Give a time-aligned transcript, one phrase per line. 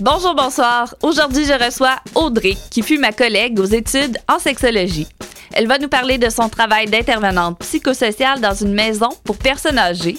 [0.00, 0.92] Bonjour, bonsoir.
[1.02, 5.06] Aujourd'hui, je reçois Audrey, qui fut ma collègue aux études en sexologie.
[5.52, 10.18] Elle va nous parler de son travail d'intervenante psychosociale dans une maison pour personnes âgées,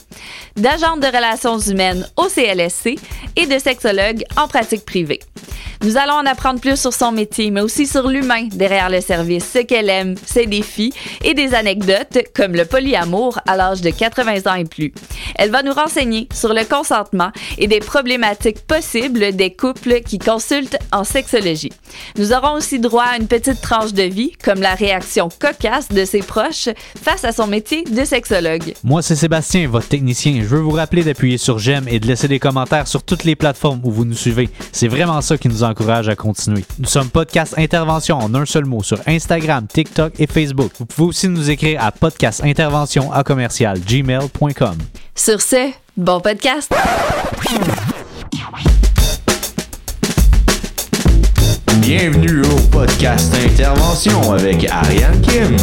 [0.55, 2.97] d'agente de relations humaines au CLSC
[3.35, 5.19] et de sexologue en pratique privée.
[5.83, 9.49] Nous allons en apprendre plus sur son métier, mais aussi sur l'humain derrière le service,
[9.53, 10.93] ce qu'elle aime, ses défis
[11.23, 14.93] et des anecdotes comme le polyamour à l'âge de 80 ans et plus.
[15.35, 20.77] Elle va nous renseigner sur le consentement et des problématiques possibles des couples qui consultent
[20.91, 21.71] en sexologie.
[22.17, 26.05] Nous aurons aussi droit à une petite tranche de vie, comme la réaction cocasse de
[26.05, 26.69] ses proches
[27.01, 28.73] face à son métier de sexologue.
[28.83, 30.39] Moi, c'est Sébastien, votre technicien.
[30.41, 33.35] Je veux vous rappeler d'appuyer sur j'aime et de laisser des commentaires sur toutes les
[33.35, 34.49] plateformes où vous nous suivez.
[34.71, 36.63] C'est vraiment ça qui nous encourage à continuer.
[36.79, 40.71] Nous sommes Podcast Intervention en un seul mot sur Instagram, TikTok et Facebook.
[40.79, 44.77] Vous pouvez aussi nous écrire à podcastintervention à commercial gmail.com.
[45.15, 46.73] Sur ce, bon podcast!
[51.79, 55.55] Bienvenue au podcast Intervention avec Ariane Kim.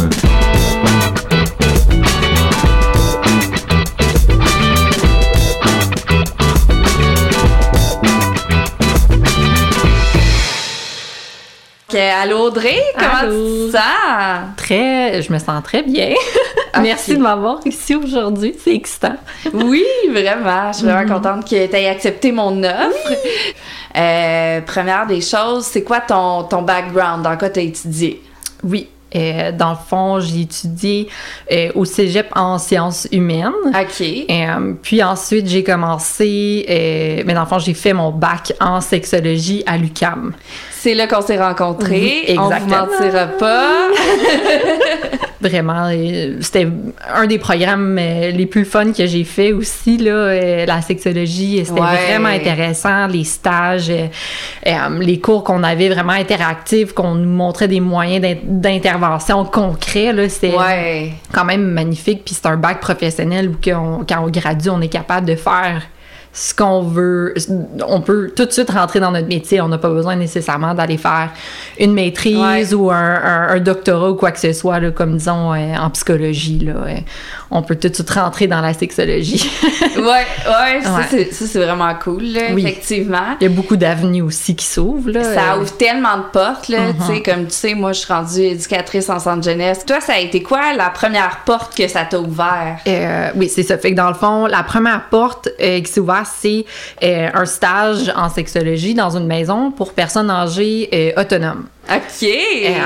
[11.99, 13.71] Allô Audrey, comment Allô.
[13.71, 14.49] ça?
[14.57, 16.13] Très, je me sens très bien.
[16.81, 19.15] Merci de m'avoir ici aujourd'hui, c'est excitant.
[19.53, 20.71] Oui, vraiment.
[20.71, 23.13] Je suis vraiment contente que tu aies accepté mon offre.
[23.95, 27.23] Euh, première des choses, c'est quoi ton, ton background?
[27.23, 28.21] Dans quoi tu as étudié?
[28.63, 31.07] Oui, euh, dans le fond, j'ai étudié
[31.51, 33.51] euh, au cégep en sciences humaines.
[33.67, 34.07] OK.
[34.29, 36.65] Euh, puis ensuite, j'ai commencé,
[37.25, 40.33] mais dans le fond, j'ai fait mon bac en sexologie à l'UCAM.
[40.83, 42.25] C'est là qu'on s'est rencontrés.
[42.27, 42.87] Oui, On vous exactement.
[42.99, 43.69] mentira pas.
[45.39, 46.67] Vraiment, euh, c'était
[47.15, 51.63] un des programmes euh, les plus fun que j'ai fait aussi, là, euh, la sexologie.
[51.65, 52.05] C'était Ouais.
[52.09, 53.91] vraiment intéressant, les stages,
[54.99, 60.13] les cours qu'on avait vraiment interactifs, qu'on nous montrait des moyens d'in- d'intervention concrets.
[60.27, 61.13] C'était Ouais.
[61.31, 62.23] quand même magnifique.
[62.25, 65.81] Puis c'est un bac professionnel où quand on gradue, on est capable de faire
[66.35, 67.33] ce qu'on veut.
[67.87, 69.61] On peut tout de suite rentrer dans notre métier.
[69.61, 71.29] On n'a pas besoin nécessairement d'aller faire
[71.79, 72.73] une maîtrise Ouais.
[72.73, 75.89] ou un, un- un doctorat ou quoi que ce soit, là, comme disons euh, en
[75.91, 76.59] psychologie.
[76.59, 76.95] Là, Euh,
[77.51, 79.47] on peut tout de suite rentrer dans la sexologie.
[79.95, 81.27] Ouais, ouais, ça, Ouais.
[81.31, 82.63] c'est- vraiment cool, là, Oui.
[82.63, 83.37] effectivement.
[83.39, 85.11] Il y a beaucoup d'avenues aussi qui s'ouvrent.
[85.13, 86.79] Ça Euh, ouvre tellement de portes, là.
[87.07, 89.85] Tu sais, comme tu sais, moi, je suis rendue éducatrice en centre jeunesse.
[89.85, 92.77] Toi, ça a été quoi la première porte que ça t'a ouvert?
[92.87, 93.77] Euh, oui, c'est ça.
[93.77, 96.65] Fait que dans le fond, la première porte qui s'est ouverte, c'est
[97.03, 101.65] euh, un stage en sexologie dans une maison pour personnes âgées euh, autonomes.
[101.89, 102.23] OK!
[102.23, 102.77] Euh,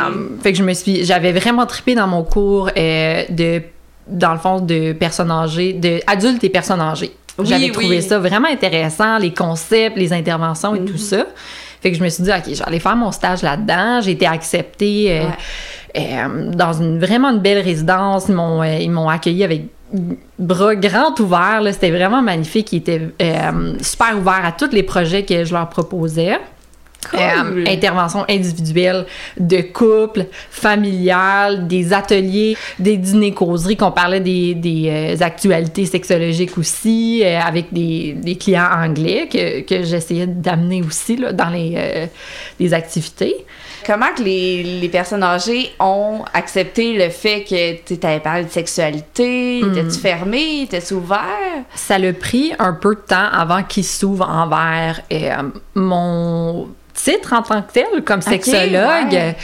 [0.41, 3.61] fait que je me suis, j'avais vraiment trippé dans mon cours de,
[4.07, 7.11] dans le fond, de personnes âgées, de adultes et personnes âgées.
[7.39, 8.01] Oui, J'avais trouvé oui.
[8.01, 10.85] ça vraiment intéressant, les concepts, les interventions et Mhm.
[10.89, 11.25] tout ça.
[11.81, 14.01] Fait que je me suis dit, OK, j'allais faire mon stage là-dedans.
[14.01, 15.25] J'ai été acceptée euh,
[15.95, 18.25] euh, dans une vraiment une belle résidence.
[18.29, 19.65] Ils m'ont, euh, ils m'ont accueilli avec
[20.37, 21.61] bras grands ouverts.
[21.61, 21.73] là.
[21.73, 22.73] C'était vraiment magnifique.
[22.73, 26.37] Ils étaient euh, super ouverts à tous les projets que je leur proposais.
[27.11, 27.19] Cool.
[27.19, 29.05] Euh, intervention individuelle,
[29.39, 36.57] de couple, familiale, des ateliers, des dîners causeries, qu'on parlait des, des, euh, actualités sexologiques
[36.57, 42.09] aussi, euh, avec des, des clients anglais que, que j'essayais d'amener aussi là, dans les,
[42.59, 43.45] les activités.
[43.85, 48.49] Comment que les, les personnes âgées ont accepté le fait que tu avais parlé de
[48.49, 49.61] sexualité?
[49.63, 49.71] Hmm.
[49.71, 50.61] Étais-tu fermé?
[50.63, 51.19] Étais-tu ouvert?
[51.75, 55.43] Ça l'a pris un peu de temps avant qu'il s'ouvre envers euh,
[55.75, 59.11] mon titre en tant que tel comme sexologue.
[59.13, 59.35] ouais.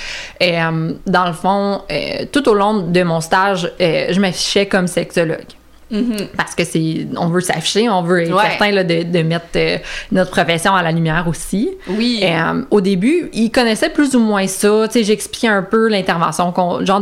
[0.41, 5.45] Euh, dans le fond, euh, tout au long de mon stage, je m'affichais comme sexologue.
[5.91, 6.27] Mhm.
[6.38, 8.41] Parce que c'est, on veut s'afficher, on veut être Ouais.
[8.49, 9.77] certain là, de, de mettre euh,
[10.11, 11.69] notre profession à la lumière aussi.
[11.89, 12.19] Oui.
[12.23, 14.88] Euh, au début, ils connaissaient plus ou moins ça.
[14.88, 17.01] Tu sais, j'expliquais un peu l'intervention, qu'on, le genre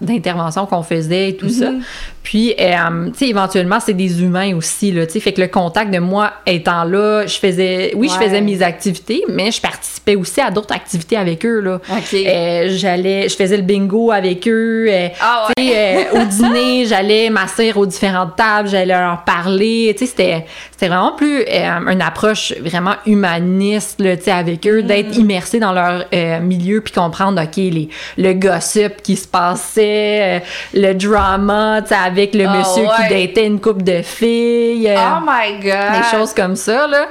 [0.00, 1.70] d'intervention qu'on faisait et tout ça.
[1.70, 1.82] Mhm.
[2.22, 5.20] Puis, euh, tu sais, éventuellement, c'est des humains aussi, là, tu sais.
[5.20, 9.24] Fait que le contact de moi étant là, je faisais, oui, je faisais mes activités,
[9.28, 11.80] mais je participais aussi à d'autres activités avec eux, là.
[11.90, 12.14] OK.
[12.14, 14.86] Euh, j'allais, je faisais le bingo avec eux.
[14.88, 15.64] euh, Ah ouais.
[15.64, 17.86] tu sais, au dîner, j'allais m'asseoir aux
[18.26, 19.94] tables, j'allais leur parler.
[19.96, 24.66] Tu sais, c'était, c'était vraiment plus euh, une approche vraiment humaniste, là, tu sais, avec
[24.66, 24.86] eux, Mm.
[24.86, 27.88] d'être immersé dans leur euh, milieu puis comprendre, OK, les,
[28.18, 30.40] le gossip qui se passait, euh,
[30.74, 33.08] le drama, tu sais, avec le Ah monsieur ouais.
[33.08, 34.90] qui datait une couple de filles.
[34.96, 36.00] oh my God!
[36.00, 37.06] des choses comme ça, là.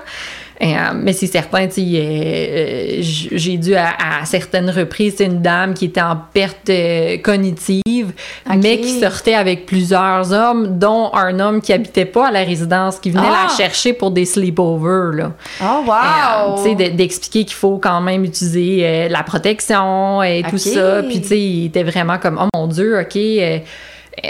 [0.63, 3.88] Euh, mais c'est certain, tu sais, euh, j'ai dû à,
[4.22, 8.13] à certaines reprises, c'est une dame qui était en perte euh, cognitive,
[8.58, 13.00] mais qui sortait avec plusieurs hommes, dont un homme qui habitait pas à la résidence,
[13.00, 13.48] qui venait Ah!
[13.50, 15.31] la chercher pour des sleepovers, là.
[15.63, 15.94] Oh, wow!
[15.94, 20.58] Euh, tu sais, de- d'expliquer qu'il faut quand même utiliser euh, la protection et tout
[20.60, 21.02] ça.
[21.04, 23.16] Puis, tu sais, il était vraiment comme, oh mon Dieu, OK.
[23.16, 23.58] euh,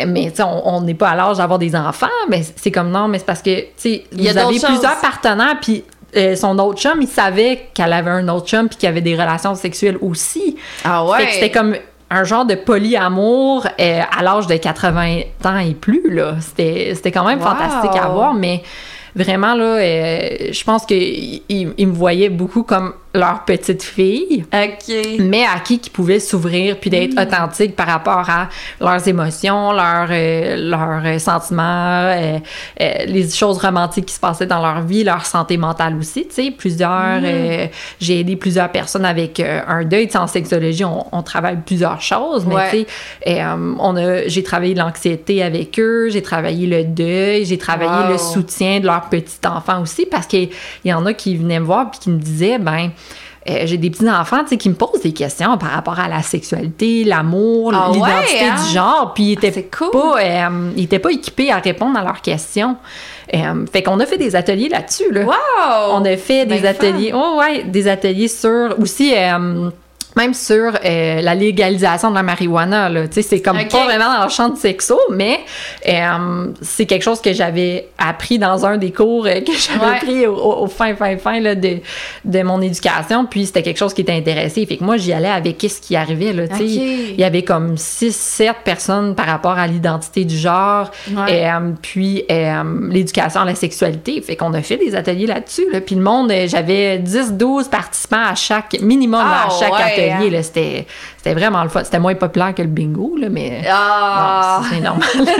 [0.08, 3.08] mais tu sais, on n'est pas à l'âge d'avoir des enfants, mais c'est comme non,
[3.08, 5.84] mais c'est parce que tu sais, Il y a vous avez plusieurs partenaires, puis
[6.16, 9.14] euh, son autre chum, il savait qu'elle avait un autre chum, puis qu'il avait des
[9.16, 10.58] relations sexuelles aussi.
[10.84, 11.26] ah Fait ouais!
[11.28, 11.76] que c'était comme
[12.10, 16.36] un genre de polyamour euh, à l'âge de 80 ans et plus, là.
[16.42, 17.46] C'était c'était quand même Wow.
[17.48, 18.62] fantastique à voir, mais
[19.16, 24.96] vraiment, là, euh, je pense qu'ils ils me voyaient beaucoup comme leur petite fille OK.
[25.20, 28.48] mais à qui qui pouvaient s'ouvrir puis d'être authentique par rapport à
[28.80, 31.64] leurs émotions, leurs euh, leurs euh, sentiments,
[32.10, 32.38] euh,
[32.80, 36.36] euh, les choses romantiques qui se passaient dans leur vie, leur santé mentale aussi, tu
[36.36, 37.68] sais, plusieurs euh,
[38.00, 42.02] j'ai aidé plusieurs personnes avec un deuil, tu sais, en sexologie, on, on travaille plusieurs
[42.02, 42.70] choses, mais Ouais.
[42.72, 42.88] tu sais
[43.28, 48.12] euh, on a j'ai travaillé l'anxiété avec eux, j'ai travaillé le deuil, j'ai travaillé Wow.
[48.14, 50.50] le soutien de leur petit enfant aussi parce qu'il
[50.86, 52.92] y en a qui venaient me voir puis qui me disaient ben
[53.50, 57.72] euh, j'ai des petits-enfants qui me posent des questions par rapport à la sexualité, l'amour,
[57.74, 58.64] Ah l'identité ouais, hein?
[58.64, 59.90] du genre, puis ils étaient c'est cool.
[59.90, 62.78] pas, euh, ils étaient pas équipés à répondre à leurs questions.
[63.34, 65.12] Euh, fait qu'on a fait des ateliers là-dessus.
[65.12, 65.24] Là.
[65.24, 65.34] Wow!
[65.94, 69.14] On a fait Ben des ateliers, oh, ouais, des ateliers sur aussi.
[70.16, 73.02] Même sur euh, la légalisation de la marijuana, là.
[73.12, 75.40] C'est comme pas vraiment dans le champ de sexo, mais
[75.88, 79.98] euh, c'est quelque chose que j'avais appris dans un des cours euh, que j'avais Ouais.
[80.00, 81.78] pris au, fin, fin, fin là, de,
[82.26, 83.26] de mon éducation.
[83.26, 84.66] Puis c'était quelque chose qui était intéressé.
[84.66, 86.44] Fait que moi, j'y allais avec qu'est-ce qui arrivait, là.
[86.60, 91.50] Il y avait comme 6, 7 personnes par rapport à l'identité du genre, Ouais.
[91.82, 92.26] puis
[92.90, 94.22] l'éducation à la sexualité.
[94.22, 95.66] Fait qu'on a fait des ateliers là-dessus.
[95.72, 95.82] Là.
[95.82, 100.01] Puis le monde, j'avais 10, 12 participants à chaque, minimum Ah, à chaque ouais, atelier.
[100.44, 100.88] C'était,
[101.18, 101.84] c'était vraiment le fun.
[101.84, 104.60] C'était moins populaire que le bingo, là, mais Ah!
[104.62, 105.10] non, c'est normal.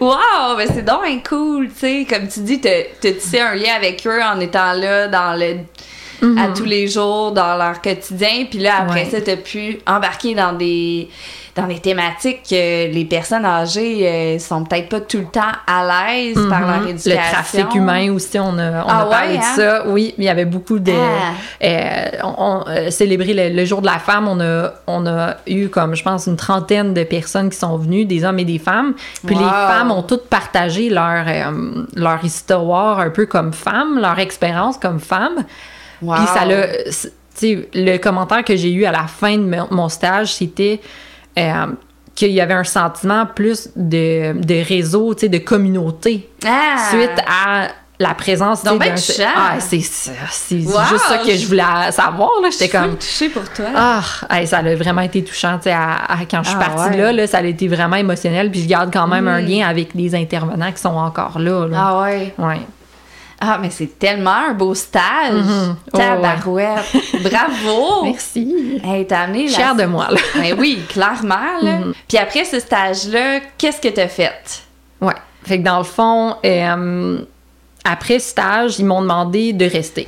[0.00, 0.56] Wow!
[0.56, 2.06] Mais c'est donc cool, tu sais.
[2.08, 5.56] Comme tu dis, t'as t'as tissé un lien avec eux en étant là dans le
[6.38, 8.46] à tous les jours dans leur quotidien.
[8.48, 9.10] Puis là, après Ouais.
[9.10, 11.08] ça, t'as pu embarquer dans des
[11.60, 16.12] dans des thématiques que les personnes âgées euh, sont peut-être pas tout le temps à
[16.14, 16.88] l'aise par leur Mhm.
[16.88, 17.12] éducation.
[17.22, 19.56] Le trafic humain aussi, on a, on Ah a parlé ouais, de hein?
[19.56, 19.82] ça.
[19.88, 20.92] Oui, il y avait beaucoup de.
[20.92, 21.64] Ah.
[21.64, 25.36] euh, on, on, euh, célébré le, le jour de la femme, on a, on a
[25.46, 28.58] eu comme, je pense, une trentaine de personnes qui sont venues, des hommes et des
[28.58, 28.94] femmes.
[29.26, 29.42] Puis Wow.
[29.42, 34.76] les femmes ont toutes partagé leur, euh, leur histoire un peu comme femmes, leur expérience
[34.78, 35.44] comme femmes.
[36.02, 36.14] Wow.
[36.16, 36.66] Puis ça l'a.
[36.90, 40.80] c'est- Tu sais, le commentaire que j'ai eu à la fin de mon stage, c'était
[41.38, 41.66] euh,
[42.14, 46.88] qu'il y avait un sentiment plus de, de réseau, tu sais, de communauté Ah!
[46.90, 47.68] suite à
[47.98, 48.94] la présence ben d'un-.
[49.36, 51.62] Ah, c'est c'est c'est Wow, juste ça que je- voulais
[51.92, 52.30] savoir.
[52.42, 52.48] là.
[52.50, 52.96] J'étais comme.
[52.96, 53.66] touchée pour toi.
[53.76, 54.00] Ah,
[54.30, 56.90] hey, ça a vraiment été touchant, tu sais, à- à- quand je suis Ah, partie
[56.96, 56.96] ouais.
[57.02, 59.92] là, là, ça a été vraiment émotionnel, puis je garde quand même un lien avec
[59.94, 61.66] les intervenants qui sont encore là.
[61.68, 61.76] là.
[61.78, 62.34] Ah ouais.
[62.38, 62.60] Ouais.
[63.42, 65.32] Ah, mais c'est tellement un beau stage.
[65.32, 65.76] Mhm.
[65.92, 66.84] Oh, Tabarouette.
[67.22, 68.04] Bravo!
[68.04, 68.80] Merci.
[68.84, 69.56] Hey, t'as amené la...
[69.56, 70.20] Cher de moi, là.
[70.34, 71.78] Ben oui, clairement, là.
[71.78, 71.94] Mhm.
[72.06, 74.62] Puis après ce stage-là, qu'est-ce que t'as fait?
[75.00, 75.14] Ouais.
[75.42, 77.18] Fait que dans le fond, euh,
[77.84, 80.06] après stage, ils m'ont demandé de rester.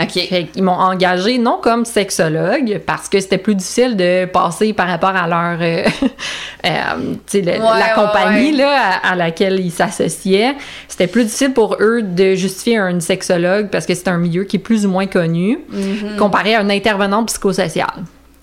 [0.00, 0.12] OK.
[0.28, 4.86] Fait qu'ils m'ont engagé non comme sexologue parce que c'était plus difficile de passer par
[4.88, 5.82] rapport à leur euh,
[6.66, 8.58] euh, le- Ouais, la compagnie ouais.
[8.58, 10.54] là à, à laquelle ils s'associaient.
[10.86, 14.56] C'était plus difficile pour eux de justifier un sexologue parce que c'est un milieu qui
[14.56, 16.16] est plus ou moins connu Mhm.
[16.16, 17.88] comparé à un intervenant psychosocial.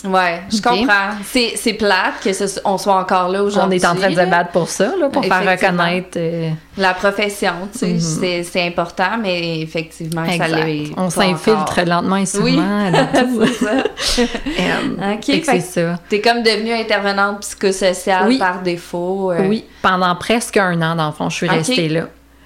[0.06, 1.16] Ouais, je comprends.
[1.24, 3.78] C'est, plate que ce- on soit encore là On aujourd'hui.
[3.80, 7.54] est en train de se battre pour ça là, pour faire reconnaître euh, La profession,
[7.72, 8.00] tu sais, Mhm.
[8.00, 12.56] c'est, c'est important, mais effectivement, ça l'est On s'infiltre lentement et Oui.
[12.58, 13.46] dans tout.
[13.46, 14.24] c'est ça.
[15.14, 15.88] OK, c'est.
[16.10, 18.38] T'es comme devenue intervenante psychosociale Oui.
[18.38, 19.32] par défaut.
[19.32, 19.48] euh.
[19.48, 22.02] Oui, pendant presque un an, dans le fond, je suis restée là.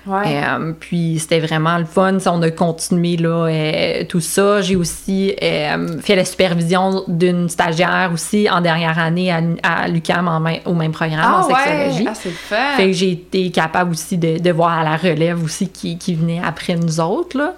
[0.10, 0.42] Ouais.
[0.44, 2.18] Euh, puis c'était vraiment le fun.
[2.20, 4.62] Ça, On a continué là, euh, tout ça.
[4.62, 10.58] J'ai aussi euh, fait la supervision d'une stagiaire aussi en dernière année à, à main-
[10.66, 12.04] au même programme ah en sexologie.
[12.04, 12.56] ouais, ah, c'est fun.
[12.78, 16.16] Fait que j'ai été capable aussi de, de voir à la relève aussi qui, qui
[16.16, 17.54] venait après nous autres, là.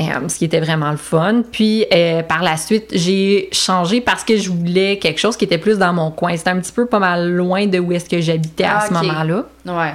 [0.00, 1.42] Euh, ce qui était vraiment le fun.
[1.52, 5.56] Puis euh, par la suite, j'ai changé parce que je voulais quelque chose qui était
[5.58, 6.36] plus dans mon coin.
[6.36, 8.92] C'était un petit peu pas mal loin de où est-ce que j'habitais à Ah, ce
[8.92, 9.44] moment-là.
[9.66, 9.92] Ouais.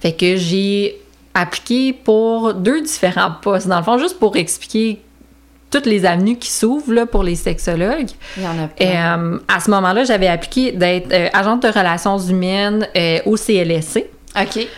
[0.00, 1.00] Fait que j'ai
[1.34, 3.66] appliqué pour deux différents postes.
[3.66, 5.00] Dans le fond, juste pour expliquer
[5.74, 8.10] toutes les avenues qui s'ouvrent pour les sexologues.
[8.36, 8.86] Il y en a plein.
[9.18, 14.06] euh, à ce moment-là, j'avais appliqué d'être euh, agente de relations humaines euh, au CLSC,
[14.40, 14.68] OK.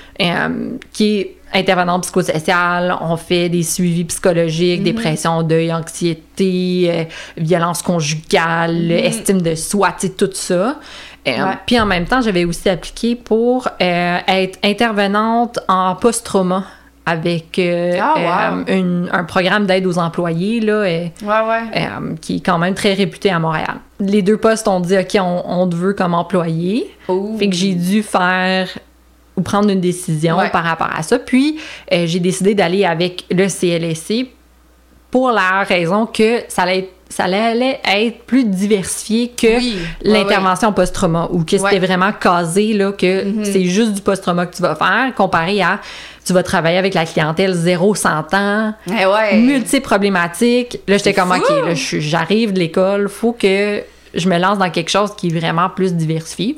[0.93, 7.07] qui est intervenante psychosociale, on fait des suivis psychologiques, dépression, deuil, anxiété,
[7.37, 10.79] violence conjugale, estime de soi, tu sais, tout ça.
[11.27, 11.59] Euh, Ouais.
[11.67, 16.65] Puis en même temps, j'avais aussi appliqué pour euh, être intervenante en post-trauma
[17.05, 18.15] avec euh, Ah,
[18.55, 18.59] wow.
[18.69, 21.81] euh, une- un programme d'aide aux employés là, Ouais, ouais.
[22.21, 23.77] qui est quand même très réputé à Montréal.
[24.01, 26.93] Les deux postes ont dit OK, on, on te veut comme employé.
[27.39, 28.69] Fait que j'ai dû faire
[29.37, 31.19] ou prendre une décision par rapport à ça.
[31.19, 31.59] Puis
[31.91, 34.29] j'ai décidé d'aller avec le CLSC
[35.11, 40.11] pour la raison que ça allait être, ça allait être plus diversifié que Oui, ouais,
[40.11, 41.79] l'intervention post-trauma ou que c'était Ouais.
[41.79, 43.45] vraiment casé là, que Mhm.
[43.45, 45.81] c'est juste du post-trauma que tu vas faire comparé à
[46.25, 49.37] tu vas travailler avec la clientèle 0-100 ans, Eh ouais.
[49.39, 50.81] multi-problématiques.
[50.89, 51.41] Là, j'étais comme, fou!
[51.41, 53.83] OK, là, j'arrive de l'école, faut que
[54.13, 56.57] je me lance dans quelque chose qui est vraiment plus diversifié.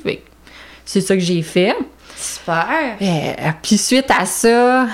[0.85, 1.75] C'est ça que j'ai fait.
[2.17, 2.67] Super.
[3.00, 4.87] Euh, puis suite à ça,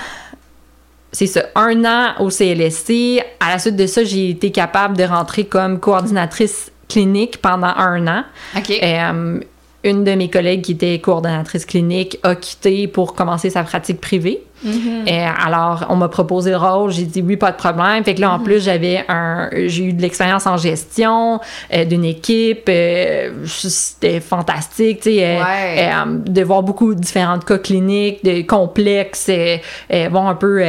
[1.15, 3.23] c'est ça, un an au CLSC.
[3.39, 8.05] À la suite de ça, j'ai été capable de rentrer comme coordinatrice clinique pendant un
[8.07, 8.23] an.
[8.57, 8.71] OK.
[8.83, 9.39] Euh,
[9.85, 14.41] une de mes collègues qui était coordonnatrice clinique a quitté pour commencer sa pratique privée.
[14.63, 15.05] Mhm.
[15.07, 18.03] Euh, alors, on m'a proposé le rôle, j'ai dit oui, pas de problème.
[18.03, 21.39] Fait que là, en plus, j'avais un, j'ai eu de l'expérience en gestion
[21.73, 22.63] euh, d'une équipe.
[22.67, 25.91] euh, C'était fantastique, tu sais, euh, Ouais.
[25.93, 29.29] euh, de voir beaucoup de différents cas cliniques, de complexes,
[30.09, 30.63] voir un peu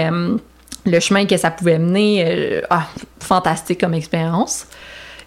[0.85, 2.61] le chemin que ça pouvait mener.
[2.70, 2.87] ah,
[3.20, 4.66] fantastique comme expérience.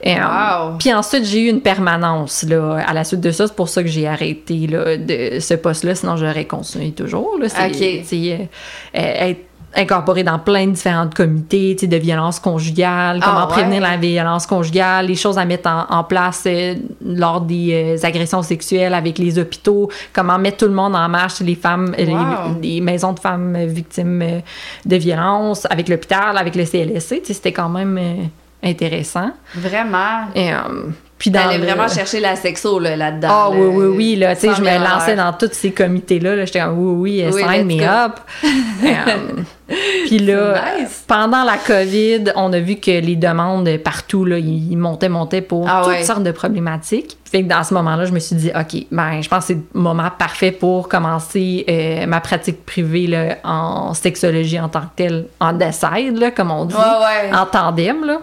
[0.05, 0.77] Euh, Wow.
[0.79, 3.47] Puis ensuite, j'ai eu une permanence là, à la suite de ça.
[3.47, 7.37] C'est pour ça que j'ai arrêté là, de ce poste-là, sinon j'aurais continué toujours.
[7.39, 7.49] Là.
[7.49, 8.03] C'est, Ok.
[8.05, 8.37] c'est, euh,
[8.97, 9.39] euh, être
[9.75, 13.53] incorporé dans plein de différents comités de violence conjugale, comment Ah, ouais.
[13.53, 16.73] prévenir la violence conjugale, les choses à mettre en, en place euh,
[17.05, 21.41] lors des euh, agressions sexuelles avec les hôpitaux, comment mettre tout le monde en marche,
[21.41, 22.55] les femmes, Wow.
[22.63, 24.41] les, les maisons de femmes victimes
[24.85, 27.21] de violence, avec l'hôpital, avec le CLSC.
[27.25, 28.23] C'était quand même euh,
[28.63, 29.31] intéressant.
[29.55, 30.25] Vraiment?
[30.35, 30.57] Et, euh,
[31.17, 33.27] puis dans T'allais le- vraiment chercher la sexo là, là-dedans.
[33.29, 35.71] ah oui, oui, oui, là, tu sais, 100 je 000 me lançais dans tous ces
[35.71, 37.83] comités-là, là, j'étais comme, oui, oui, Oui, sign me go.
[37.85, 38.19] up.
[38.81, 39.75] Euh,
[40.07, 41.03] Puis là, nice.
[41.05, 45.67] pendant la COVID, on a vu que les demandes partout, là, ils montaient, montaient pour
[45.69, 46.03] Ah toutes ouais.
[46.03, 47.17] sortes de problématiques.
[47.29, 49.59] Fait que dans ce moment-là, je me suis dit, OK, ben, je pense que c'est
[49.75, 54.85] le moment parfait pour commencer euh, ma pratique privée là, en sexologie en tant que
[54.95, 56.81] telle, en decide, là, comme on dit, Ouais,
[57.29, 57.37] ouais.
[57.37, 58.21] en tandem, là.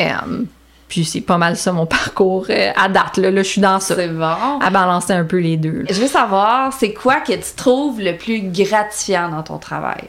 [0.00, 0.44] Euh,
[0.88, 3.30] puis c'est pas mal ça mon parcours euh, à date, là.
[3.30, 4.24] Là, je suis dans ça C'est bon.
[4.60, 5.80] à balancer un peu les deux.
[5.82, 5.86] là.
[5.90, 10.04] Je veux savoir, c'est quoi que tu trouves le plus gratifiant dans ton travail?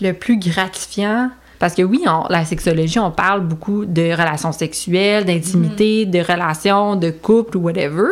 [0.00, 5.24] Le plus gratifiant, parce que oui, on- la sexologie, on parle beaucoup de relations sexuelles,
[5.26, 8.08] d'intimité, de relations, de couple ou whatever,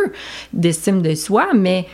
[0.53, 1.87] d'estime de soi, mais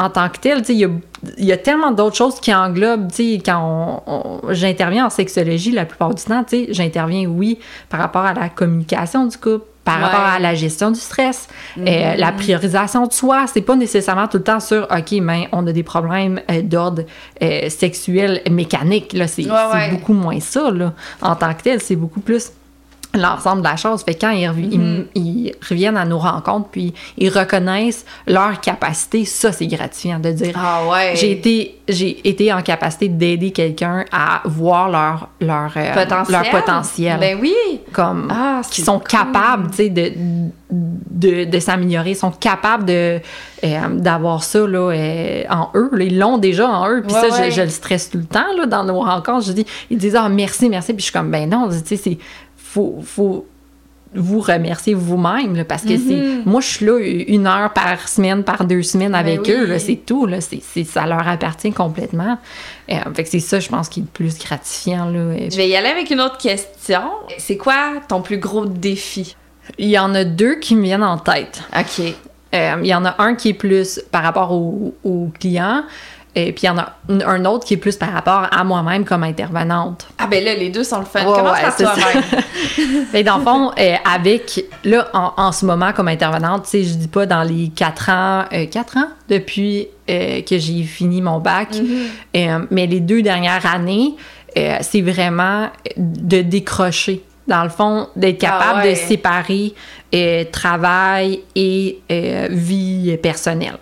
[0.00, 0.88] en tant que tel, il y a,
[1.36, 3.08] il y a tellement d'autres choses qui englobent,
[3.44, 7.58] quand on- on- j'interviens en sexologie, la plupart du temps, j'interviens, oui,
[7.90, 10.04] par rapport à la communication du couple, par Ouais.
[10.04, 14.38] rapport à la gestion du stress, euh, la priorisation de soi, c'est pas nécessairement tout
[14.38, 17.02] le temps sur, OK, mais on a des problèmes euh, d'ordre
[17.42, 19.90] euh, sexuel mécanique, là, c'est Ouais, c'est ouais.
[19.90, 22.52] beaucoup moins ça, là, en tant que tel, c'est beaucoup plus
[23.14, 24.02] l'ensemble de la chose.
[24.04, 25.04] Fait que quand ils, rev- Mm-hmm.
[25.14, 30.30] ils- ils reviennent à nos rencontres, puis ils reconnaissent leur capacité, ça, c'est gratifiant de
[30.30, 31.12] dire Ah ouais.
[31.16, 36.40] j'ai été, j'ai été en capacité d'aider quelqu'un à voir leur, leur, euh, potentiel.
[36.42, 37.18] leur potentiel.
[37.20, 37.54] Ben oui.
[37.92, 39.08] comme, Ah, qui sont cool.
[39.08, 40.12] capables, tu sais, de,
[40.70, 43.20] de, de s'améliorer, sont capables de,
[43.64, 45.90] euh, d'avoir ça, là, euh, en eux.
[45.92, 46.04] là.
[46.04, 47.02] ils l'ont déjà en eux.
[47.06, 49.46] Puis Ouais, ça, je, le stresse tout le temps, là, dans nos rencontres.
[49.46, 50.92] Je dis, ils disent, ah, merci, merci.
[50.92, 52.18] Puis je suis comme, ben non, tu sais, c'est,
[52.72, 53.46] faut, faut
[54.12, 58.64] vous remercier vous-même, parce que c'est, moi, je suis là une heure par semaine, par
[58.64, 59.42] deux semaines avec.
[59.42, 59.70] Ben oui.
[59.72, 62.36] eux, c'est tout, là, c'est, c'est- ça leur appartient complètement.
[62.90, 65.36] Euh, fait que c'est ça, je pense, qui est le plus gratifiant, là.
[65.48, 67.02] Je vais y aller avec une autre question.
[67.38, 69.36] C'est quoi ton plus gros défi?
[69.78, 71.62] Il y en a deux qui me viennent en tête.
[71.78, 72.04] OK.
[72.52, 75.84] Euh, il y en a un qui est plus par rapport au, au client,
[76.34, 78.62] et puis il y en a un, un autre qui est plus par rapport à
[78.64, 80.06] moi-même comme intervenante.
[80.18, 81.20] Ah ben là, les deux sont le fun.
[81.26, 81.84] Ouais, Commence ouais, ça.
[81.84, 82.22] toi-même.
[83.10, 86.70] Fait que dans le fond, euh, avec, là, en, en ce moment, comme intervenante, tu
[86.70, 90.82] sais, je dis pas dans les quatre ans, euh, quatre ans depuis euh, que j'ai
[90.84, 91.68] fini mon bac,
[92.36, 94.14] euh, mais les deux dernières années,
[94.56, 97.22] euh, c'est vraiment de décrocher.
[97.48, 98.90] Dans le fond, d'être capable Ah ouais.
[98.92, 99.74] de séparer
[100.14, 103.78] euh, travail et euh, vie personnelle.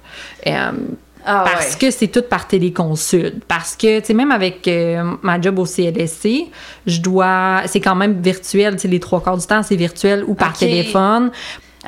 [1.21, 1.79] Euh, Ah parce ouais.
[1.81, 3.45] que c'est tout par téléconsulte.
[3.47, 6.47] Parce que, tu sais, même avec euh, ma job au CLSC,
[6.87, 7.63] je dois.
[7.67, 10.51] C'est quand même virtuel, tu sais, les trois quarts du temps, c'est virtuel ou par
[10.51, 10.59] Ok.
[10.59, 11.31] téléphone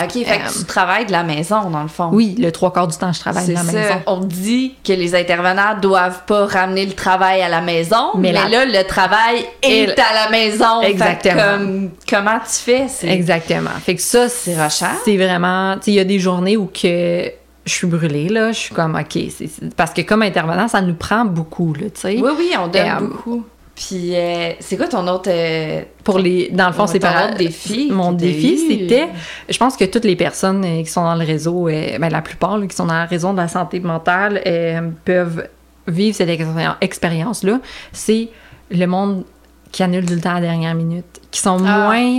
[0.00, 2.10] OK, fait que Euh, tu travailles de la maison, dans le fond.
[2.12, 3.72] Oui, le trois quarts du temps, je travaille de la ça.
[3.72, 3.94] maison.
[4.06, 8.32] On dit que les intervenants doivent pas ramener le travail à la maison, mais, Mais
[8.32, 10.80] la- là, le travail est à la maison.
[10.80, 11.42] Fait Exactement.
[11.58, 12.86] comme- comment tu fais?
[13.02, 13.70] Exactement.
[13.84, 14.86] Fait que ça, C'est rushant.
[15.04, 15.74] C'est vraiment.
[15.74, 17.28] Tu sais, il y a des journées où que
[17.70, 18.52] je suis brûlée, là.
[18.52, 19.18] Je suis comme, OK.
[19.30, 22.18] c'est- Parce que comme intervenant, ça nous prend beaucoup, là, tu sais.
[22.20, 23.44] Oui, oui, on donne euh, beaucoup.
[23.74, 25.30] Puis, euh, c'est quoi ton autre...
[25.32, 26.50] euh, Pour les.
[26.52, 27.28] Dans le fond, c'est par.
[27.30, 29.08] autre défi Mon défi, c'était.
[29.48, 32.58] Je pense que toutes les personnes euh, qui sont dans le réseau, ben, la plupart
[32.58, 34.42] là, qui sont dans le réseau de la santé mentale,
[35.06, 35.48] peuvent
[35.88, 37.60] vivre cette expéri- expérience-là.
[37.92, 38.28] C'est
[38.70, 39.24] le monde
[39.72, 41.86] qui annule le temps à la dernière minute, qui sont Ah.
[41.86, 42.18] moins.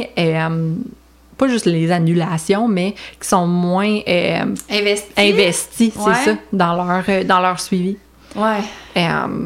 [1.41, 5.12] Pas juste les annulations, mais qui sont moins euh, Investi?
[5.17, 6.13] investis, Ouais.
[6.24, 7.98] c'est ça, dans leur, euh, dans leur suivi.
[8.35, 8.61] Ouais.
[8.97, 9.01] Euh,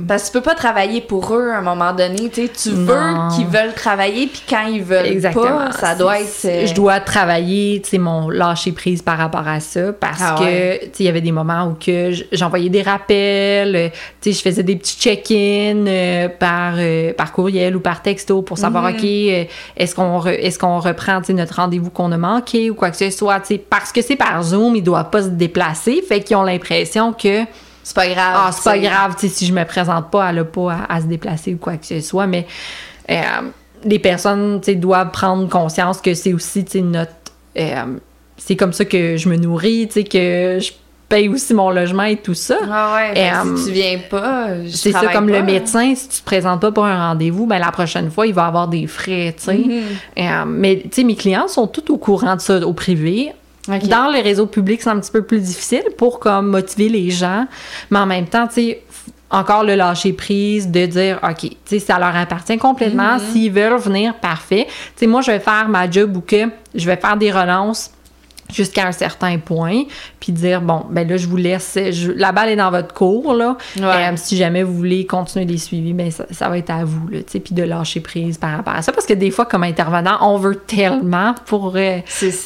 [0.08, 2.30] Parce que tu peux pas travailler pour eux à un moment donné.
[2.30, 2.96] Tu sais, tu veux
[3.36, 5.58] qu'ils veulent travailler, puis quand ils veulent Exactement.
[5.68, 6.66] pas, ça doit être...
[6.68, 10.92] Je dois travailler, tu mon lâcher prise par rapport à ça parce Ah que, ouais.
[11.00, 13.90] il y avait des moments où que j'envoyais des rappels, euh,
[14.22, 18.42] tu sais, je faisais des petits check-in euh, par, euh, par courriel ou par texto
[18.42, 18.96] pour savoir, Mhm.
[18.96, 19.04] OK,
[19.78, 23.10] est-ce qu'on re- est-ce qu'on reprend, notre rendez-vous qu'on a manqué ou quoi que ce
[23.12, 26.44] soit, tu parce que c'est par Zoom, ils doivent pas se déplacer, fait qu'ils ont
[26.44, 27.44] l'impression que
[27.86, 28.34] C'est pas grave.
[28.36, 31.06] ah, c'est pas grave, si je me présente pas, elle a pas à, à se
[31.06, 32.48] déplacer ou quoi que ce soit, mais
[33.12, 33.22] euh,
[33.84, 37.12] les personnes, doivent prendre conscience que c'est aussi, notre...
[37.60, 37.86] euh,
[38.38, 40.72] c'est comme ça que je me nourris, tu sais, que je
[41.08, 42.58] paye aussi mon logement et tout ça.
[42.72, 45.38] Ah ouais, que Euh, si tu viens pas, je C'est ça, comme pas.
[45.38, 48.34] le médecin, si tu te présentes pas pour un rendez-vous, ben la prochaine fois, il
[48.34, 49.58] va avoir des frais, tu sais.
[49.58, 49.84] Mhm.
[50.18, 53.32] Euh, mais, tu sais, mes clients sont tout au courant de ça au privé.
[53.68, 57.48] Dans les réseaux publics, c'est un petit peu plus difficile pour comme motiver les gens,
[57.90, 58.84] mais en même temps, tu sais,
[59.30, 63.18] encore le lâcher prise de dire OK, tu sais, ça leur appartient complètement.
[63.20, 64.68] S'ils veulent venir, parfait.
[64.68, 67.92] Tu sais, moi, je vais faire ma job ou que je vais faire des relances
[68.54, 69.84] jusqu'à un certain point,
[70.20, 73.34] puis dire bon, ben là, je vous laisse, je- la balle est dans votre cours,
[73.34, 73.58] là.
[73.78, 73.84] Ouais.
[73.84, 77.08] Euh, si jamais vous voulez continuer les suivis, ben ça, ça va être à vous,
[77.10, 79.46] là, tu sais, puis de lâcher prise par rapport à ça, parce que des fois,
[79.46, 82.00] comme intervenant, on veut tellement pour euh,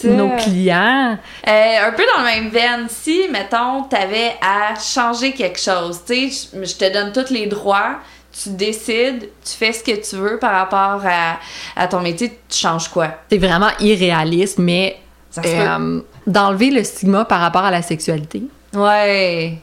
[0.05, 1.17] nos clients.
[1.47, 6.29] Euh, un peu dans le même veine, si, mettons, t'avais à changer quelque chose, tu
[6.29, 7.95] sais, je je te donne tous les droits,
[8.31, 11.39] tu décides, tu fais ce que tu veux par rapport à,
[11.75, 13.09] à ton métier, tu changes quoi?
[13.29, 14.97] C'est vraiment irréaliste, mais.
[15.37, 18.43] Euh, d'enlever le stigma par rapport à la sexualité.
[18.73, 19.57] Ouais.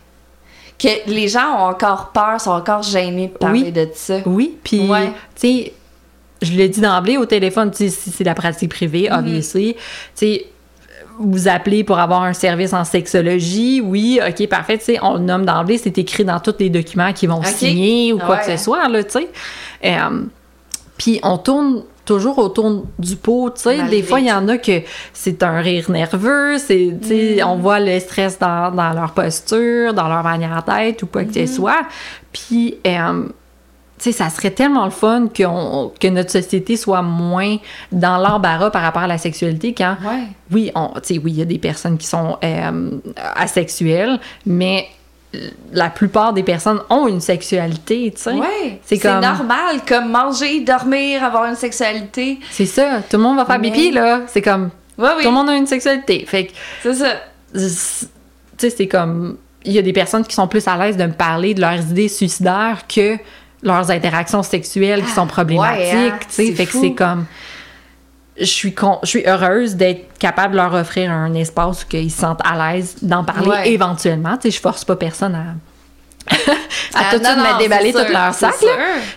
[0.79, 3.73] Que les gens ont encore peur, sont encore gênés de parler Oui.
[3.73, 4.19] de ça.
[4.27, 5.07] Oui, puis, Ouais.
[5.35, 5.73] tu sais,
[6.43, 9.19] je l'ai dit d'emblée au téléphone, tu sais, si c'est la pratique privée, Mhm.
[9.19, 9.81] obviously, tu
[10.15, 10.47] sais,
[11.19, 15.21] vous appelez pour avoir un service en sexologie, oui, ok, parfait, tu sais, on le
[15.21, 18.41] nomme d'emblée, c'est écrit dans tous les documents qu'ils vont signer ou quoi Ouais.
[18.45, 19.29] que ce soit, là, tu sais.
[19.85, 20.25] Euh,
[20.99, 23.83] puis on tourne toujours autour du pot, tu sais.
[23.89, 24.81] Des fois, il y en a que
[25.13, 27.49] c'est un rire nerveux, c'est, tu sais, Mm.
[27.49, 31.31] on voit le stress dans, dans leur posture, dans leur manière d'être ou quoi que
[31.31, 31.47] Mm-hmm.
[31.47, 31.83] ce soit.
[32.33, 33.25] Puis, euh,
[33.99, 37.57] tu sais, ça serait tellement le fun que notre société soit moins
[37.91, 40.25] dans l'embarras par rapport à la sexualité quand, Ouais.
[40.53, 42.91] oui, on, tu sais, oui, il y a des personnes qui sont euh,
[43.35, 44.87] asexuelles, mais
[45.73, 48.33] la plupart des personnes ont une sexualité, tu sais.
[48.33, 48.81] Ouais.
[48.85, 52.39] C'est comme- normal, comme manger, dormir, avoir une sexualité.
[52.51, 54.23] C'est ça, tout le monde va faire Mais- pipi, là.
[54.29, 55.23] C'est comme, Ouais, oui.
[55.23, 56.25] tout le monde a une sexualité.
[56.27, 57.13] Fait que, C'est ça.
[57.53, 57.59] tu
[58.59, 61.13] sais, c'est comme, il y a des personnes qui sont plus à l'aise de me
[61.13, 63.17] parler de leurs idées suicidaires que
[63.63, 66.53] leurs interactions sexuelles qui sont problématiques, ouais, hein, tu sais.
[66.53, 67.27] Fait que c'est comme,
[68.39, 72.11] je suis, con- je suis heureuse d'être capable de leur offrir un espace où ils
[72.11, 73.71] se sentent à l'aise d'en parler Ouais.
[73.73, 74.37] éventuellement.
[74.37, 75.45] Tu sais, je force pas personne à,
[76.31, 76.35] à
[76.99, 78.69] Ah, tout de suite me déballer tout sûr, leur sac, là.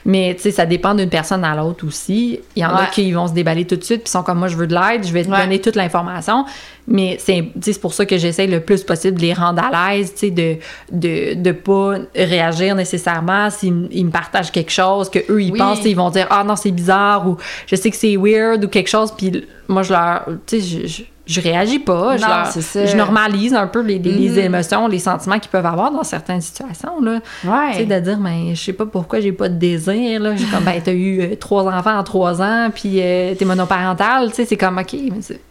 [0.06, 2.40] Mais tu sais, ça dépend d'une personne à l'autre aussi.
[2.56, 4.48] Il y en a qui vont se déballer tout de suite, puis sont comme moi,
[4.50, 5.40] je veux de l'aide, je vais te Ouais.
[5.40, 6.46] donner toute l'information.
[6.88, 10.28] Mais c'est pour ça que j'essaie le plus possible de les rendre à l'aise, tu
[10.28, 10.58] sais, de,
[10.92, 15.58] de, de pas réagir nécessairement s'ils ils me partagent quelque chose, que eux ils Oui.
[15.60, 18.68] pensent, ils vont dire Ah non, c'est bizarre, ou je sais que c'est weird, ou
[18.68, 20.26] quelque chose, puis moi, je leur.
[20.48, 22.18] Tu sais, je, réagis pas.
[22.18, 22.86] je, Non, leur- c'est ça.
[22.86, 24.38] je normalise un peu les, les- les Mhm.
[24.40, 27.20] émotions, les sentiments qu'ils peuvent avoir dans certaines situations, là.
[27.46, 27.72] Ouais.
[27.74, 30.36] Tu sais, de dire, mais je sais pas pourquoi j'ai pas de désir, là.
[30.36, 34.30] J'ai comme, ben, t'as eu euh, trois enfants en trois ans, puis euh, t'es monoparental,
[34.30, 35.42] tu sais, c'est comme, OK, mais c'est-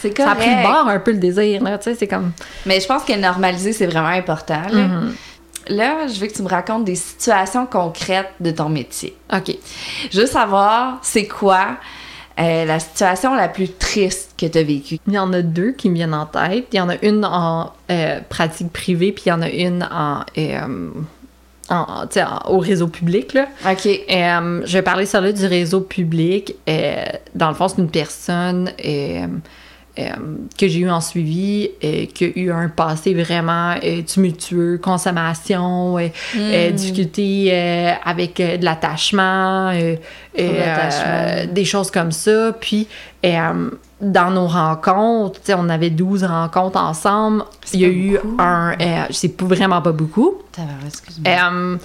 [0.00, 2.32] c'est ça a pris le bord un peu le désir, là, tu sais, c'est comme...
[2.64, 4.62] Mais je pense que normaliser, c'est vraiment important.
[4.72, 4.82] Là.
[4.88, 5.14] Mhm.
[5.68, 9.16] Là, je veux que tu me racontes des situations concrètes de ton métier.
[9.34, 9.52] OK.
[10.12, 11.76] Je veux savoir, c'est quoi
[12.38, 14.98] euh, la situation la plus triste que tu as vécue?
[15.06, 16.66] Il y en a deux qui me viennent en tête.
[16.72, 19.82] Il y en a une en euh, pratique privée, puis il y en a une
[19.90, 20.20] en...
[20.36, 20.88] euh,
[21.68, 23.46] en- en- au réseau public, là.
[23.68, 23.84] OK.
[23.88, 26.54] Je vais parler sur là du réseau public.
[27.34, 28.70] Dans le fond, c'est une personne
[30.58, 35.98] que j'ai eu en suivi, euh, qui a eu un passé vraiment euh, tumultueux, consommation,
[35.98, 39.96] euh, euh, difficulté euh, avec euh, de l'attachement, euh,
[40.38, 42.52] euh, des choses comme ça.
[42.60, 42.86] Puis,
[43.24, 47.44] euh, dans nos rencontres, on avait 12 rencontres ensemble.
[47.72, 48.42] Il y a eu beaucoup.
[48.42, 48.72] un...
[48.78, 50.34] euh, c'est vraiment pas beaucoup.
[50.86, 51.32] Excuse-moi.
[51.32, 51.76] Euh,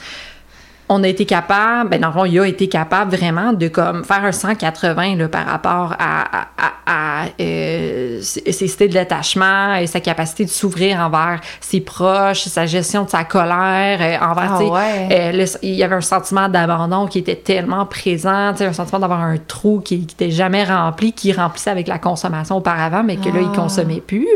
[0.94, 4.04] on a été capable, ben dans le fond, il a été capable vraiment de comme
[4.04, 9.88] faire un 180 là, par rapport à, à, à- à, euh, ses styles d'attachement, et
[9.88, 14.64] sa capacité de s'ouvrir envers ses proches, sa gestion de sa colère, euh, envers, Ah
[14.64, 15.08] ouais.
[15.12, 19.22] euh, le- il y avait un sentiment d'abandon qui était tellement présent, un sentiment d'avoir
[19.22, 23.40] un trou qui n'était jamais rempli, qui remplissait avec la consommation auparavant, mais que là,
[23.42, 23.56] il Ah.
[23.56, 24.28] consommait plus.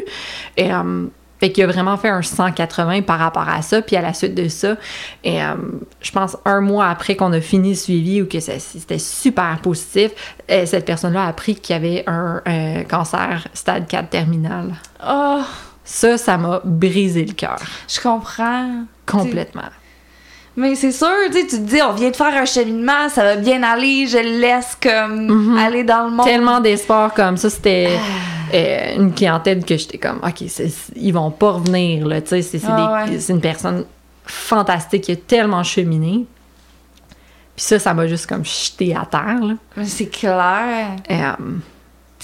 [0.56, 0.70] Et,
[1.40, 3.82] fait qu'il a vraiment fait un 180 par rapport à ça.
[3.82, 4.76] Puis à la suite de ça,
[5.24, 5.56] et, euh,
[6.02, 10.12] je pense un mois après qu'on a fini le suivi ou que c'était super positif,
[10.50, 14.74] euh, cette personne-là a appris qu'il y avait un, un cancer stade 4 terminal.
[15.06, 15.42] Oh,
[15.84, 17.60] Ça, ça m'a brisé le cœur.
[17.88, 18.84] je comprends.
[19.06, 19.70] Complètement.
[20.58, 23.24] Mais c'est sûr, tu sais, tu te dis, on vient de faire un cheminement, ça
[23.24, 25.58] va bien aller, je le laisse comme Mhm.
[25.58, 26.26] aller dans le monde.
[26.26, 28.35] Tellement d'espoir comme ça, c'était Ah.
[28.54, 30.44] Euh, une clientèle que j'étais comme, OK,
[30.96, 33.20] ils vont pas revenir, là, tu sais, c'est Ah ouais.
[33.20, 33.86] c'est une personne
[34.26, 36.26] fantastique qui a tellement cheminé.
[37.56, 39.84] Puis ça, ça m'a juste comme jeté à terre, là.
[39.84, 40.96] C'est clair.
[41.10, 41.32] Euh,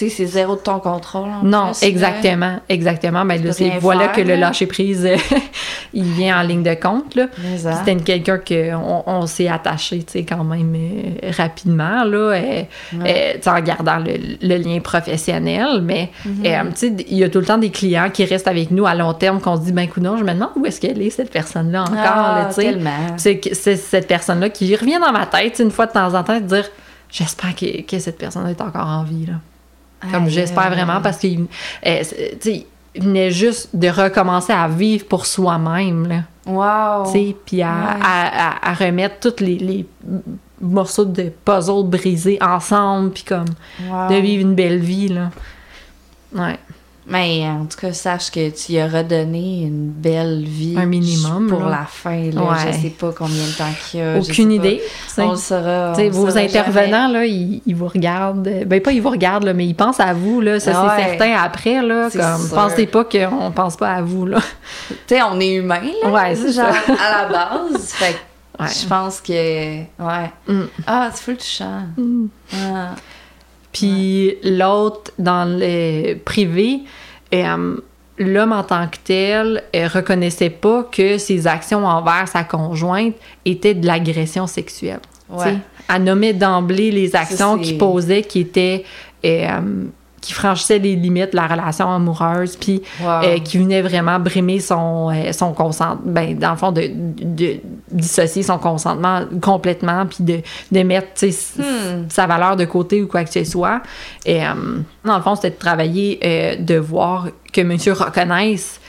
[0.08, 1.28] sais, c'est zéro de ton contrôle.
[1.42, 3.24] non, plus, exactement, exactement.
[3.24, 5.16] Ben là, c'est voilà faire, que le lâcher prise, euh,
[5.94, 7.26] il vient en ligne de compte, là.
[7.56, 13.60] C'était quelqu'un qu'on on, s'est attaché, tu sais, quand même euh, rapidement, là, euh, en
[13.60, 16.72] gardant le, le lien professionnel, mais Mhm.
[16.72, 18.94] tu sais, il y a tout le temps des clients qui restent avec nous à
[18.94, 21.30] long terme, qu'on se dit, ben, non, je me demande où est-ce qu'elle est, cette
[21.30, 22.62] personne-là, encore, Ah, tu
[23.16, 23.40] sais.
[23.52, 26.46] C'est cette personne-là qui revient dans ma tête, une fois de temps en temps, de
[26.46, 26.64] dire,
[27.10, 29.34] j'espère que, que cette personne est encore en vie, là.
[30.10, 31.46] Comme j'espère vraiment parce qu'il
[31.86, 32.02] euh,
[32.94, 36.24] il venait juste de recommencer à vivre pour soi-même.
[36.46, 37.04] Wow.
[37.46, 38.00] Puis à, Ouais.
[38.02, 39.86] à- à- à remettre tous les, les
[40.60, 43.46] morceaux de puzzle brisés ensemble, puis comme
[43.88, 44.08] Wow.
[44.10, 45.30] de vivre une belle vie, là.
[46.34, 46.58] Ouais.
[47.04, 50.76] Mais en tout cas, sache que tu y as redonné une belle vie.
[50.78, 51.70] Un minimum, Pour là.
[51.80, 52.42] la fin, là.
[52.42, 52.72] Ouais.
[52.72, 54.18] Je sais pas combien de temps qu'il y a.
[54.18, 54.80] Aucune idée.
[55.18, 55.94] On le saura.
[55.96, 58.46] On le vos saura intervenants, là, ils, ils vous regardent.
[58.46, 60.60] euh, Ben, pas ils vous regardent, là, mais ils pensent à vous, là.
[60.60, 62.08] Ça, c'est certain après, là.
[62.10, 62.54] Comme, sûr.
[62.54, 64.38] pensez pas qu'on pense pas à vous, là.
[64.88, 66.08] Tu sais, on est humain, là.
[66.10, 66.92] Ouais, c'est genre, ça.
[66.92, 67.92] à la base.
[67.94, 68.16] Fait
[68.60, 68.66] Ouais.
[68.68, 69.32] je pense que.
[69.32, 70.30] Ouais.
[70.46, 70.64] Mm.
[70.86, 71.82] Ah, c'est full touchant.
[71.96, 72.26] Mm.
[72.54, 72.90] Ah.
[73.72, 76.80] Puis l'autre, dans le privé,
[77.34, 77.76] euh,
[78.18, 83.74] l'homme en tant que tel euh, reconnaissait pas que ses actions envers sa conjointe étaient
[83.74, 85.00] de l'agression sexuelle.
[85.30, 85.56] Ouais.
[85.88, 88.84] Elle nommait d'emblée les actions qu'il posait qui étaient...
[89.24, 89.86] euh,
[90.22, 93.08] qui franchissaient les limites de la relation amoureuse, puis Wow.
[93.24, 97.56] euh, qui venait vraiment brimer son, euh, son consentement, ben, dans le fond, de, de
[97.90, 101.08] dissocier son consentement complètement, puis de, de mettre
[101.58, 102.06] Hmm.
[102.08, 103.82] sa valeur de côté ou quoi que ce soit.
[104.24, 104.48] Et euh,
[105.04, 108.80] dans le fond, c'était de travailler, euh, de voir que monsieur reconnaisse,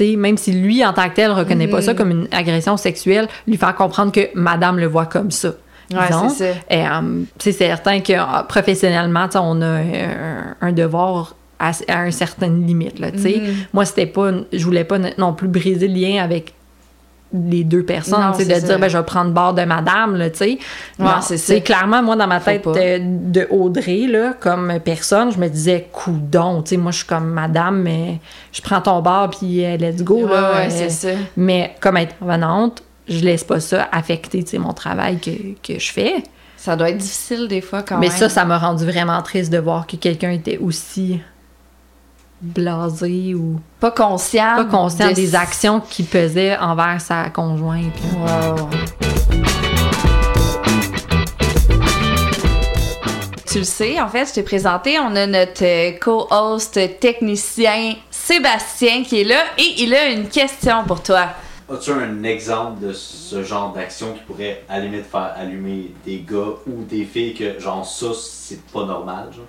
[0.00, 3.56] même si lui, en tant que tel, reconnaît pas ça comme une agression sexuelle, lui
[3.56, 5.50] faire comprendre que madame le voit comme ça.
[5.94, 12.06] Ouais, c'est euh, c'est certain que euh, professionnellement, on a un, un devoir à, à
[12.06, 12.98] une certaine limite.
[12.98, 13.08] Là.
[13.12, 13.54] Mhm.
[13.72, 16.54] Moi, c'était pas, je voulais pas non plus briser le lien avec
[17.34, 18.60] les deux personnes, Non, de ça.
[18.60, 20.58] dire ben, je vais prendre bord de madame, là, tu sais.
[20.98, 21.06] Ouais,
[21.38, 25.88] c'est clairement, moi, dans ma tête euh, de Audrey, là, comme personne, je me disais
[25.92, 28.18] coudon, tu sais, moi, je suis comme madame, mais
[28.52, 30.52] je prends ton bord, puis euh, let's go, Ouais, là.
[30.68, 35.30] ouais, euh, mais comme intervenante, je laisse pas ça affecter, mon travail que,
[35.62, 36.22] que je fais.
[36.56, 38.16] Ça doit être difficile des fois quand Mais même.
[38.16, 41.20] ça, ça m'a rendu vraiment triste de voir que quelqu'un était aussi
[42.40, 44.56] blasé ou Pas conscient.
[44.56, 47.92] pas conscient de- des actions qu'il pesait envers sa conjointe.
[48.16, 48.68] Wow.
[53.50, 59.02] Tu le sais, en fait, je t'ai présenté, on a notre euh, co-host technicien Sébastien
[59.04, 61.26] qui est là et il a une question pour toi.
[61.72, 66.18] As-tu un exemple de ce genre d'action qui pourrait à la limite faire allumer des
[66.28, 69.46] gars ou des filles que genre ça c'est pas normal genre?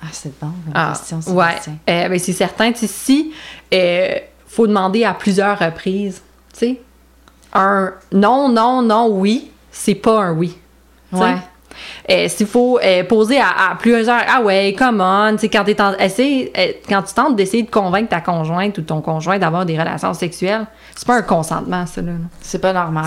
[0.00, 1.76] Ah, c'est bon, une Ah, question, ouais, Sébastien.
[1.88, 2.72] Euh, ben, c'est certain.
[2.74, 3.32] Si
[3.72, 4.14] euh,
[4.46, 6.20] faut demander à plusieurs reprises,
[6.52, 6.80] tu sais,
[7.54, 10.58] un non, non, non, oui, c'est pas un oui.
[11.12, 11.36] Ouais.
[12.10, 16.72] Euh, S'il faut euh, poser à, à plusieurs, ah ouais, come on, quand, en- euh,
[16.88, 20.66] quand tu tentes d'essayer de convaincre ta conjointe ou ton conjoint d'avoir des relations sexuelles,
[20.94, 22.00] c'est pas un consentement, ça.
[22.40, 23.06] C'est pas normal.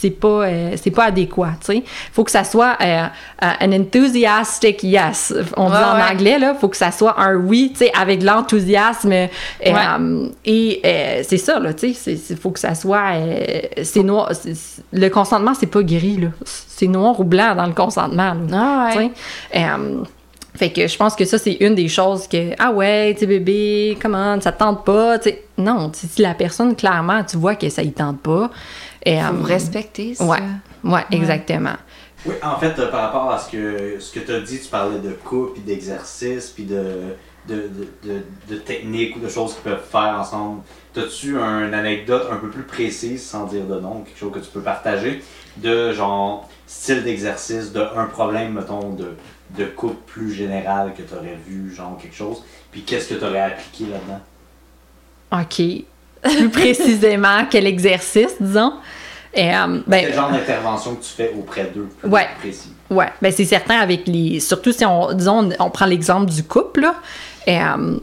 [0.00, 1.82] C'est- pas, c'est pas adéquat, tu sais.
[2.12, 5.34] Faut que ça soit un enthusiastic yes.
[5.56, 6.02] On dit Ouais, en ouais.
[6.12, 6.54] anglais, là.
[6.54, 9.12] Faut que ça soit un oui, tu sais, avec de l'enthousiasme.
[10.44, 10.82] et
[11.26, 12.16] c'est ça, là, tu sais.
[12.40, 13.12] Faut que ça soit.
[13.82, 14.30] c'est noir.
[14.92, 16.28] le consentement, c'est pas gris, là.
[16.44, 18.36] C'est noir ou blanc dans le consentement, là.
[18.52, 19.10] Ah ouais.
[19.56, 20.02] Euh,
[20.54, 23.26] fait que je pense que ça, c'est une des choses que, ah ouais, tu sais,
[23.26, 25.44] bébé, comment, ça te tente pas, tu sais.
[25.56, 28.50] Non, si la personne, clairement, tu vois que ça y tente pas.
[29.06, 30.24] euh, Faut respecter ça.
[30.24, 30.42] Ouais,
[30.84, 31.76] ouais, exactement.
[32.26, 34.68] Oui, en fait, euh, par rapport à ce que, ce que tu as dit, tu
[34.68, 37.14] parlais de coups, puis d'exercices, puis de,
[37.48, 40.62] de, de, de, de techniques ou de choses qu'ils peuvent faire ensemble.
[40.96, 44.50] As-tu une anecdote un peu plus précise, sans dire de nom, quelque chose que tu
[44.52, 45.22] peux partager,
[45.58, 49.16] de genre style d'exercice, de un problème, mettons, de,
[49.56, 53.24] de couple plus général que tu aurais vu, genre quelque chose, puis qu'est-ce que tu
[53.24, 54.20] aurais appliqué là-dedans?
[55.32, 55.62] OK.
[56.22, 58.74] Plus précisément, quel exercice, disons.
[59.36, 62.26] Euh, ben, Quel genre d'intervention que tu fais auprès d'eux, plus Ouais.
[62.40, 62.72] précis?
[62.90, 64.40] Ouais, ben c'est certain avec les.
[64.40, 66.94] Surtout si on, disons, on, on prend l'exemple du couple, là,
[67.46, 67.98] euh,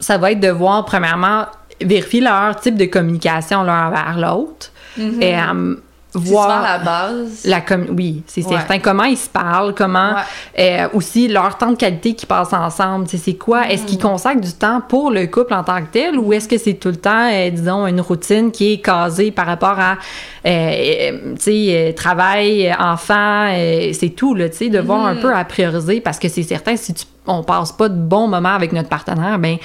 [0.00, 1.46] ça va être de voir, premièrement,
[1.80, 4.70] vérifier leur type de communication l'un vers l'autre.
[4.96, 5.22] Mhm.
[5.22, 5.74] Et, euh,
[6.18, 6.62] voir.
[6.62, 7.42] la base.
[7.44, 8.50] La com- oui, c'est Ouais.
[8.56, 8.78] certain.
[8.78, 10.14] Comment ils se parlent, comment
[10.58, 13.06] euh, aussi leur temps de qualité qu'ils passent ensemble.
[13.08, 13.68] C'est quoi?
[13.68, 16.58] Est-ce qu'ils consacrent du temps pour le couple en tant que tel ou est-ce que
[16.58, 20.48] c'est tout le temps, euh, disons, une routine qui est casée par rapport à, euh,
[20.48, 23.48] euh, tu sais, travail, enfant,
[23.92, 26.76] c'est tout, là, tu sais, de voir un peu à prioriser parce que c'est certain,
[26.76, 29.56] si tu, on passe pas de bons moments avec notre partenaire, ben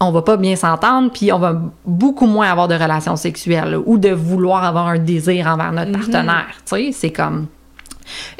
[0.00, 3.78] on va pas bien s'entendre, puis on va beaucoup moins avoir de relations sexuelles là,
[3.84, 6.54] ou de vouloir avoir un désir envers notre partenaire.
[6.64, 7.46] Tu sais, c'est comme.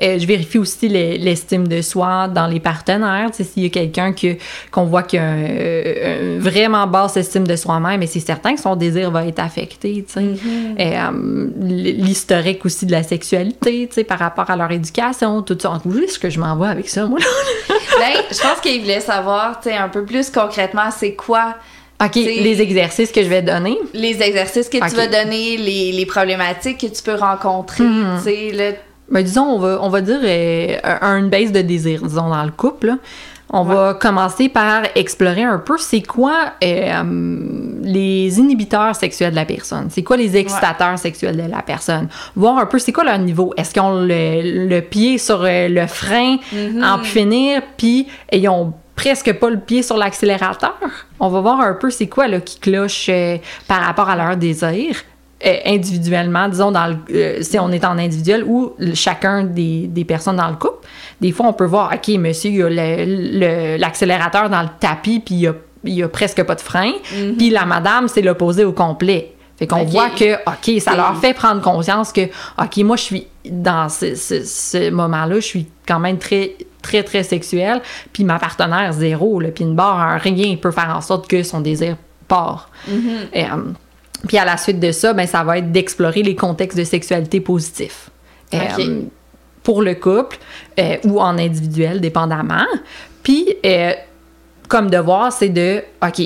[0.03, 3.29] Euh, je vérifie aussi le- l'estime de soi dans les partenaires.
[3.33, 4.37] S'il y a quelqu'un que-
[4.71, 8.55] qu'on voit qui a un, euh, une vraiment basse estime de soi-même, mais c'est certain
[8.55, 10.05] que son désir va être affecté.
[10.79, 15.81] Et, euh, L'historique aussi de la sexualité, par rapport à leur éducation, tout ça.
[15.85, 17.19] Où est-ce que je m'en vais avec ça, moi?
[17.99, 21.55] Ben, je pense qu'il voulait savoir, un peu plus concrètement, c'est quoi
[22.05, 23.79] OK, les exercices que je vais donner.
[23.95, 28.19] les exercices que tu vas donner, les, les problématiques que tu peux rencontrer, Mhm.
[28.19, 28.73] tu sais, là.
[29.11, 32.45] Ben, disons, on va, on va dire euh, un- une base de désir, disons, dans
[32.45, 32.89] le couple.
[32.89, 32.95] là.
[33.51, 39.45] On va commencer par explorer un peu c'est quoi euh, les inhibiteurs sexuels de la
[39.45, 39.87] personne.
[39.89, 42.09] C'est quoi les excitateurs sexuels de la personne.
[42.35, 43.55] Voir un peu c'est quoi leur niveau.
[43.57, 46.39] Est-ce qu'ils ont le, le pied sur euh, le frein
[46.83, 50.75] en pu finir, puis ils ont presque pas le pied sur l'accélérateur?
[51.21, 53.37] On va voir un peu c'est quoi là, qui cloche euh,
[53.69, 54.97] par rapport à leur désir.
[55.65, 60.05] Individuellement, disons, dans le, euh, si on est en individuel ou le- chacun des, des
[60.05, 60.87] personnes dans le couple.
[61.21, 65.21] Des fois, on peut voir, OK, monsieur, il a le- le- l'accélérateur dans le tapis,
[65.21, 65.53] puis il a,
[65.85, 66.93] il a presque pas de frein.
[67.39, 69.33] Puis la madame, c'est l'opposé au complet.
[69.59, 72.23] Fait qu'on voit que, OK, ça leur fait prendre conscience que,
[72.63, 77.03] OK, moi, je suis dans ce, ce- ce moment-là, je suis quand même très, très,
[77.03, 77.81] très sexuelle,
[78.13, 81.97] puis ma partenaire, zéro, une barre, un rien peut faire en sorte que son désir
[82.29, 82.69] part.
[83.33, 83.49] Et, euh,
[84.27, 87.41] puis à la suite de ça, ben, ça va être d'explorer les contextes de sexualité
[87.41, 88.11] positifs.
[88.53, 88.79] Et, Ok.
[88.81, 89.03] euh,
[89.63, 90.39] pour le couple
[90.79, 92.67] euh, ou en individuel, dépendamment.
[93.25, 93.93] Puis, euh,
[94.69, 96.23] comme devoir, c'est de, OK,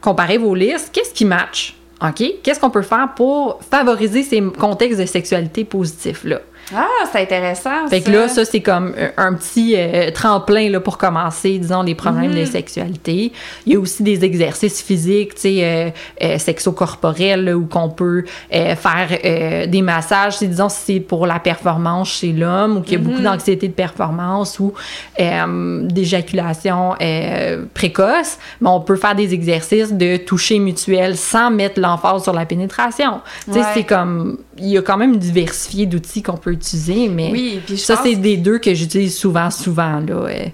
[0.00, 1.76] comparer vos listes, qu'est-ce qui match?
[2.02, 2.22] OK?
[2.42, 6.40] Qu'est-ce qu'on peut faire pour favoriser ces contextes de sexualité positifs-là?
[6.74, 7.88] Ah, c'est intéressant.
[7.88, 11.82] Fait que là, ça, c'est comme un- un petit euh, tremplin là, pour commencer, disons,
[11.82, 13.32] les problèmes de sexualité.
[13.66, 15.90] Il y a aussi des exercices physiques, tu sais, euh,
[16.22, 21.38] euh, sexo-corporels, où qu'on peut euh, faire euh, des massages, disons, si c'est pour la
[21.40, 24.72] performance chez l'homme, ou qu'il y a beaucoup d'anxiété de performance, ou
[25.20, 31.80] euh, d'éjaculation euh, précoce, mais on peut faire des exercices de toucher mutuel sans mettre
[31.80, 33.20] l'emphase sur la pénétration.
[33.46, 33.64] Tu sais, Ouais.
[33.74, 34.38] c'est comme...
[34.60, 37.96] Il y a quand même diversifié d'outils qu'on peut utiliser, mais Oui, puis je ça,
[37.96, 40.44] pense- c'est des deux que j'utilise souvent, souvent, là, euh,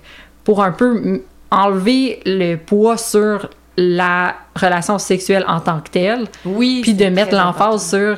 [0.45, 6.81] pour un peu enlever le poids sur la relation sexuelle en tant que telle, Oui.
[6.83, 8.17] puis de mettre l'emphase sur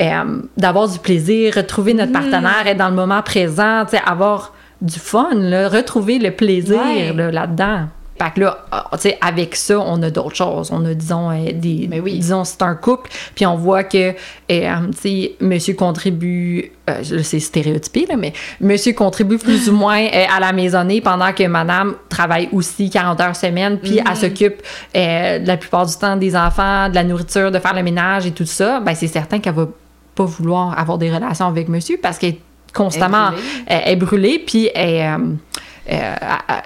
[0.00, 2.30] euh, d'avoir du plaisir, retrouver notre Mm-hmm.
[2.30, 7.12] partenaire, être dans le moment présent, avoir du fun, là, retrouver le plaisir Ouais.
[7.12, 7.86] là, là-dedans.
[8.20, 10.70] Fait que là, ah, tu sais, avec ça, on a d'autres choses.
[10.72, 11.86] On a, disons, euh, des.
[11.88, 12.18] Mais oui.
[12.18, 14.12] Disons, c'est un couple, puis on voit que,
[14.50, 16.72] euh, tu sais, monsieur contribue.
[16.88, 21.32] euh, c'est stéréotypé, là, mais monsieur contribue plus ou moins euh, à la maisonnée pendant
[21.32, 24.62] que madame travaille aussi 40 heures semaine, puis elle s'occupe
[24.96, 28.26] euh, de la plupart du temps des enfants, de la nourriture, de faire le ménage
[28.26, 28.80] et tout ça.
[28.80, 29.68] Ben, c'est certain qu'elle va
[30.14, 32.40] pas vouloir avoir des relations avec monsieur parce qu'elle est
[32.74, 33.30] constamment,
[33.66, 34.70] elle est brûlée, puis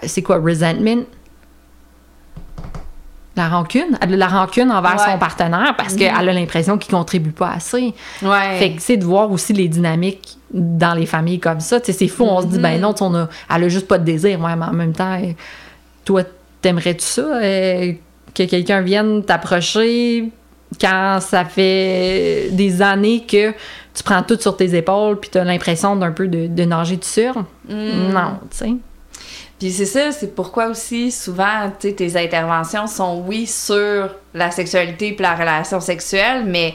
[0.05, 1.03] c'est quoi, resentment?
[3.37, 3.97] La rancune.
[4.03, 5.13] Elle a de la rancune envers Ouais.
[5.13, 7.95] son partenaire parce qu'elle a l'impression qu'il contribue pas assez.
[8.23, 8.59] Ouais.
[8.59, 11.79] Fait que, c'est de voir aussi les dynamiques dans les familles comme ça.
[11.83, 13.97] C'est fou, on se dit, ben non, tu sais, on a, elle a juste pas
[13.99, 14.39] de désir.
[14.41, 15.33] Ouais, mais en même temps, euh,
[16.05, 16.23] toi,
[16.61, 17.23] t'aimerais-tu ça?
[17.23, 17.93] euh,
[18.35, 20.31] que quelqu'un vienne t'approcher
[20.81, 23.51] quand ça fait des années que
[23.95, 27.09] tu prends tout sur tes épaules puis t'as l'impression d'un peu de, de nager tout
[27.09, 27.35] seul?
[27.69, 28.13] Mm.
[28.13, 28.73] Non, tu sais.
[29.63, 34.51] Puis c'est ça, c'est pourquoi aussi souvent, tu sais, tes interventions sont oui sur la
[34.51, 36.75] sexualité puis la relation sexuelle, mais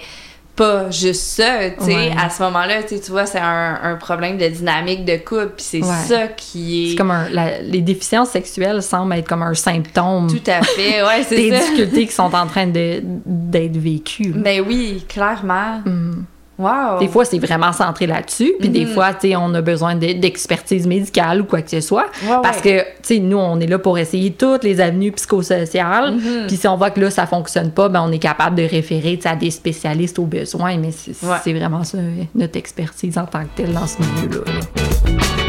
[0.56, 1.94] pas juste ça, tu sais.
[1.96, 2.12] Ouais.
[2.18, 5.84] À ce moment-là, tu vois, c'est un, un problème de dynamique de couple, puis c'est
[5.84, 5.96] Ouais.
[6.08, 6.90] ça qui est...
[6.92, 11.04] C'est comme un, la- les déficiences sexuelles semblent être comme un symptôme Tout à fait,
[11.04, 11.60] ouais, c'est des ça.
[11.60, 14.32] difficultés qui sont en train d'être vécues.
[14.34, 15.82] Ben oui, clairement.
[15.86, 16.24] Mm.
[16.60, 17.00] Wow.
[17.00, 18.54] Des fois, c'est vraiment centré là-dessus.
[18.60, 18.94] Puis des Mhm.
[18.94, 22.06] fois, tu sais, on a besoin de- d'expertise médicale ou quoi que ce soit.
[22.24, 22.78] Ouais, Parce ouais.
[22.78, 26.14] que, tu sais, nous, on est là pour essayer toutes les avenues psychosociales.
[26.16, 26.48] Mhm.
[26.48, 29.20] Puis si on voit que là, ça fonctionne pas, ben on est capable de référer,
[29.26, 30.78] à des spécialistes au besoin.
[30.78, 31.54] Mais c'est Ouais.
[31.60, 31.98] vraiment ça,
[32.36, 35.47] notre expertise en tant que telle dans ce milieu-là.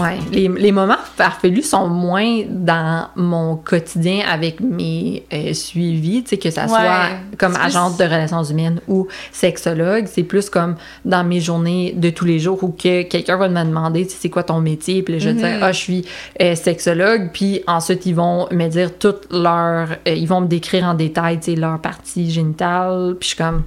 [0.00, 6.30] Ouais, les, les moments farfelus sont moins dans mon quotidien avec mes euh, suivis, tu
[6.30, 7.08] sais, que ça soit
[7.38, 10.06] comme agente de relations humaines ou sexologue.
[10.06, 13.64] C'est plus comme dans mes journées de tous les jours où que quelqu'un va me
[13.64, 16.04] demander, tu sais, c'est quoi ton métier, puis je vais dire, ah, je suis
[16.40, 19.90] euh, sexologue, puis ensuite, ils vont me dire toutes leurs...
[20.08, 23.44] euh, ils vont me décrire en détail, tu sais, leur partie génitale, puis je suis
[23.44, 23.64] comme...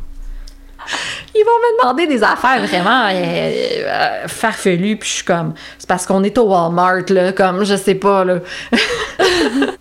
[1.36, 5.88] Ils vont me demander des affaires vraiment euh, euh, farfelues, puis je suis comme, c'est
[5.88, 8.36] parce qu'on est au Walmart, là, comme, je sais pas, là.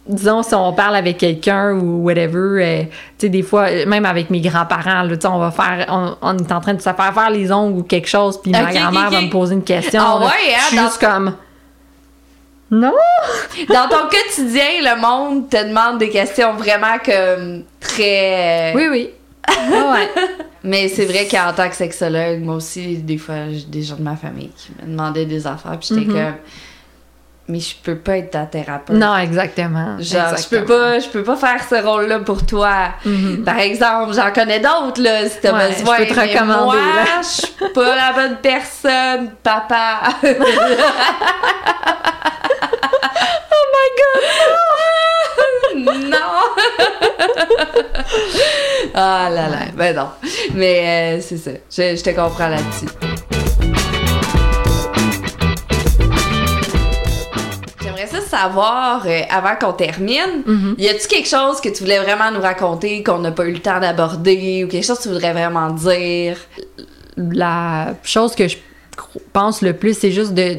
[0.06, 2.88] Disons, si on parle avec quelqu'un ou whatever, euh, tu
[3.18, 6.38] sais, des fois, même avec mes grands-parents, là, tu sais, on va faire, on, on
[6.38, 9.10] est en train de se faire faire les ongles ou quelque chose, puis ma grand-mère
[9.10, 10.02] va me poser une question.
[10.04, 10.26] Ah là.
[10.26, 11.34] ouais, hein, Je suis dans- juste comme,
[12.70, 12.92] non!
[13.68, 18.72] Dans ton quotidien, le monde te demande des questions vraiment comme très...
[18.74, 19.10] Oui, oui.
[19.48, 20.08] Ah ouais.
[20.64, 24.02] Mais c'est vrai qu'en tant que sexologue, moi aussi, des fois, j'ai des gens de
[24.02, 26.12] ma famille qui me demandaient des affaires, puis j'étais Mhm.
[26.14, 26.34] comme...
[27.48, 28.94] Mais je peux pas être ta thérapeute.
[28.96, 29.96] Non, exactement.
[29.98, 32.90] Genre, je peux pas, je peux pas faire ce rôle-là pour toi.
[33.04, 33.42] Mhm.
[33.44, 35.96] Par exemple, j'en connais d'autres, là, si t'as Ouais, besoin.
[35.98, 37.20] je peux te recommander, Moi, là.
[37.20, 40.02] je suis pas la bonne personne, papa.
[40.24, 40.28] oh
[43.74, 44.22] my god!
[46.10, 46.14] non!
[48.94, 50.08] ah là là, ben non.
[50.54, 52.86] Mais euh, c'est ça, je, je te comprends là-dessus.
[57.82, 60.74] J'aimerais savoir, euh, avant qu'on termine, Mhm.
[60.78, 63.58] y a-tu quelque chose que tu voulais vraiment nous raconter, qu'on n'a pas eu le
[63.60, 66.36] temps d'aborder, ou quelque chose que tu voudrais vraiment dire?
[67.18, 68.56] la chose que je
[69.34, 70.56] pense le plus, c'est juste de.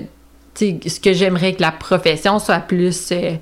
[0.55, 3.37] Ce que j'aimerais que la profession soit plus euh,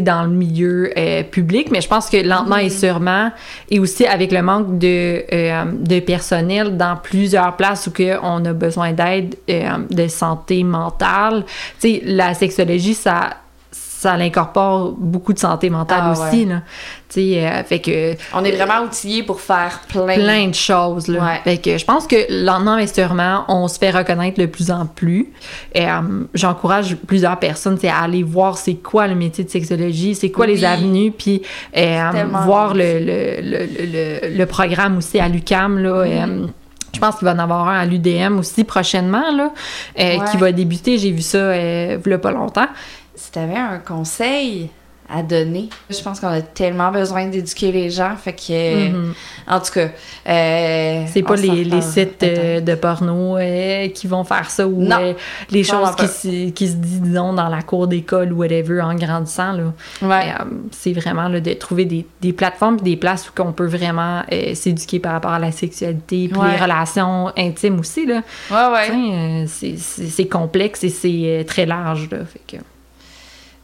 [0.00, 3.30] dans le milieu euh, public, mais je pense que lentement et sûrement,
[3.70, 8.44] et aussi avec le manque de, euh, de personnel dans plusieurs places où que on
[8.44, 11.44] a besoin d'aide euh, de santé mentale,
[12.02, 13.36] la sexologie, ça,
[13.98, 16.44] ça l'incorpore beaucoup de santé mentale Ah, aussi.
[16.44, 16.52] ouais.
[16.52, 16.62] Là.
[17.18, 20.04] Euh, fait que On est vraiment outillés pour faire plein.
[20.16, 21.08] plein de choses.
[21.08, 21.24] Là.
[21.24, 21.40] Ouais.
[21.44, 25.32] Fait que je pense que lentement sûrement, on se fait reconnaître de plus en plus.
[25.74, 26.00] Et, euh,
[26.34, 30.52] J'encourage plusieurs personnes à aller voir c'est quoi le métier de sexologie, c'est quoi Oui.
[30.56, 31.40] les avenues, puis
[31.76, 32.10] euh,
[32.44, 35.78] voir le, le, le, le, programme aussi à l'UCAM.
[35.78, 36.04] Là,
[36.92, 39.52] je pense qu'il va en avoir un à l'UDM aussi prochainement, là,
[39.98, 40.18] Ouais.
[40.30, 40.98] qui va débuter.
[40.98, 42.68] J'ai vu ça il y a pas longtemps.
[43.26, 44.70] Si t'avais un conseil
[45.08, 49.14] à donner, je pense qu'on a tellement besoin d'éduquer les gens, fait que, Mhm.
[49.48, 49.88] en tout cas,
[50.28, 54.80] euh, C'est pas les, sites euh, de porno euh, qui vont faire ça ou
[55.50, 58.94] les choses qui se, qui se disent, disons, dans la cour d'école ou whatever en
[58.96, 59.52] grandissant.
[59.52, 59.72] Là.
[60.02, 60.34] Ouais.
[60.72, 64.22] C'est vraiment là, de trouver des, des plateformes et des places où on peut vraiment
[64.54, 66.50] s'éduquer par rapport à la sexualité puis Ouais.
[66.56, 68.06] les relations intimes aussi.
[68.06, 68.22] Là.
[68.50, 69.44] Ouais, ouais.
[69.44, 69.74] Tu sais,
[70.08, 72.08] c'est- complexe et c'est très large.
[72.10, 72.62] Là, fait que...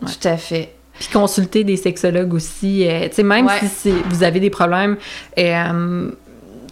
[0.06, 0.74] Tout à fait.
[0.98, 2.86] Puis consulter des sexologues aussi.
[2.88, 3.60] euh, tu sais, même Ouais.
[3.74, 4.96] si vous avez des problèmes,
[5.38, 6.10] euh,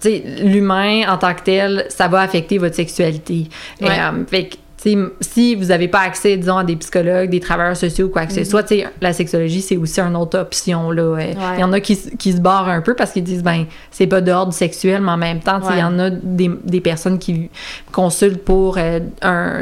[0.00, 3.48] tu sais, l'humain en tant que tel, ça va affecter votre sexualité.
[3.80, 3.88] Ouais.
[3.98, 4.50] Euh, fait
[5.20, 8.32] si vous n'avez pas accès, disons, à des psychologues, des travailleurs sociaux ou quoi que
[8.32, 11.18] ce soit, tu sais, la sexologie, c'est aussi une autre option, là.
[11.56, 14.06] Il y en a qui, qui se barrent un peu parce qu'ils disent, ben, c'est
[14.06, 17.50] pas d'ordre sexuel, mais en même temps, il y en a des, des personnes qui
[17.92, 19.00] consultent pour euh,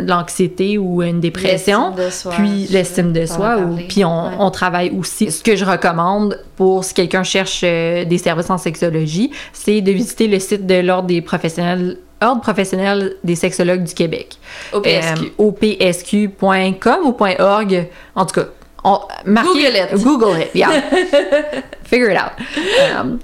[0.07, 1.95] l'anxiété ou une dépression.
[2.11, 4.35] Soi, Puis l'estime de soi, ou, puis on, Ouais.
[4.39, 5.31] on travaille aussi.
[5.31, 9.93] Ce que je recommande pour si quelqu'un cherche euh, des services en sexologie, c'est de
[9.93, 14.37] visiter le site de l'Ordre des professionnels Ordre professionnel des sexologues du Québec.
[14.73, 15.25] Au PSQ.
[15.39, 17.87] Euh, opsq.com ou .org.
[18.15, 18.47] En tout cas,
[18.85, 20.03] on, marquez- Google it.
[20.05, 20.71] Google it, yeah.
[21.85, 22.33] Figure it out.
[23.01, 23.19] Um,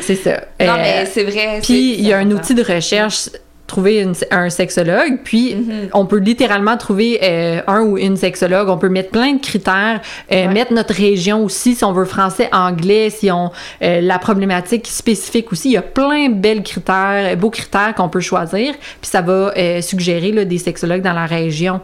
[0.00, 0.32] c'est ça.
[0.60, 1.60] Non, Euh, mais c'est vrai.
[1.62, 3.28] puis il y a un outil de recherche,
[3.70, 5.88] trouver une- un sexologue, puis Mhm.
[5.94, 8.68] on peut littéralement trouver euh, un ou une sexologue.
[8.68, 10.00] On peut mettre plein de critères,
[10.32, 10.48] euh, Ouais.
[10.52, 13.50] mettre notre région aussi, si on veut français, anglais, si on
[13.82, 15.68] euh, la problématique spécifique aussi.
[15.70, 19.20] Il y a plein de belles critères, euh, beaux critères qu'on peut choisir, puis ça
[19.22, 21.80] va suggérer là, des sexologues dans la région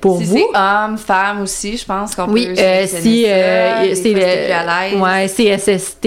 [0.00, 0.36] pour Si vous.
[0.38, 2.54] c'est homme, femme aussi, je pense qu'on Oui, peut
[2.86, 6.06] si c'est le ouais, CSST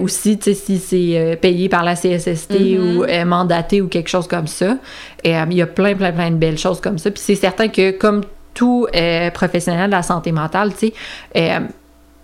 [0.00, 2.98] aussi, tu sais, si c'est payé par la CSST Mhm.
[2.98, 4.76] ou mandaté ou quelque chose comme ça.
[5.24, 7.10] Et, euh, il y a plein, plein, plein de belles choses comme ça.
[7.10, 8.22] Puis c'est certain que comme
[8.54, 10.92] tout euh, professionnel de la santé mentale, tu sais,
[11.36, 11.60] euh,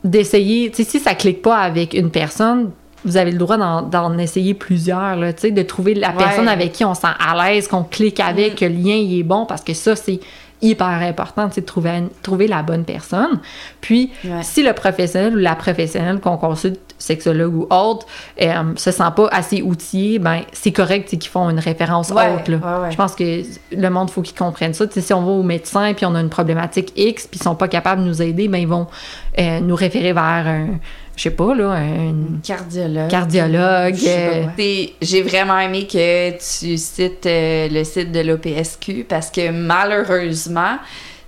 [0.04, 2.70] d'essayer, tu sais, si ça clique pas avec une personne,
[3.04, 6.16] vous avez le droit d'en, essayer plusieurs, là, tu sais, de trouver la Ouais.
[6.18, 8.56] personne avec qui on se sent à l'aise, qu'on clique avec, Mm.
[8.56, 10.18] que le lien il est bon, parce que ça, c'est
[10.62, 13.40] hyper important, sais, de trouver, trouver la bonne personne.
[13.80, 14.42] Puis, Ouais.
[14.42, 18.06] si le professionnel ou la professionnelle qu'on consulte, sexologue ou autre,
[18.40, 22.48] euh, se sent pas assez outillé, ben c'est correct qu'ils font une référence Ouais, haute.
[22.48, 22.56] Là.
[22.82, 22.90] ouais.
[22.90, 24.86] Je pense que le monde, faut qu'ils comprennent ça.
[24.90, 27.68] Si on va au médecin puis on a une problématique X puis ils sont pas
[27.68, 28.86] capables de nous aider, ben ils vont
[29.38, 30.68] euh, nous référer vers un,
[31.16, 32.14] je sais pas, là, un
[32.44, 33.08] Cardiologue.
[33.08, 33.94] cardiologue.
[35.00, 40.76] J'ai vraiment aimé que tu cites euh, le site de l'OPSQ parce que malheureusement,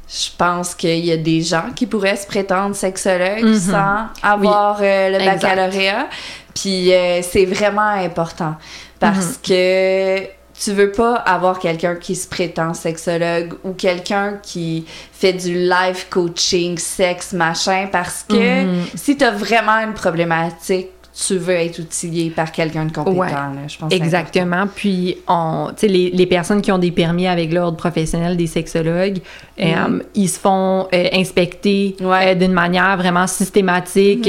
[0.09, 3.59] je pense qu'il y a des gens qui pourraient se prétendre sexologues Mhm.
[3.59, 5.43] sans avoir euh, le Exact.
[5.43, 6.07] baccalauréat.
[6.55, 8.57] Puis euh, c'est vraiment important
[9.01, 9.49] parce Mhm.
[9.49, 15.55] que tu veux pas avoir quelqu'un qui se prétend sexologue ou quelqu'un qui fait du
[15.55, 18.85] life coaching, sexe, machin, parce que Mhm.
[18.95, 20.89] si tu as vraiment une problématique,
[21.27, 23.17] tu veux être outillé par quelqu'un de compétent.
[23.19, 23.31] Ouais.
[23.33, 23.49] là.
[23.67, 24.67] Je pense Exactement.
[24.73, 28.47] Puis, on, tu sais, les, les personnes qui ont des permis avec l'ordre professionnel des
[28.47, 29.19] sexologues,
[29.61, 32.07] euh, ils se font euh, inspecter Mhm.
[32.07, 32.21] Ouais.
[32.27, 32.29] Mhm.
[32.29, 34.29] euh, d'une manière vraiment systématique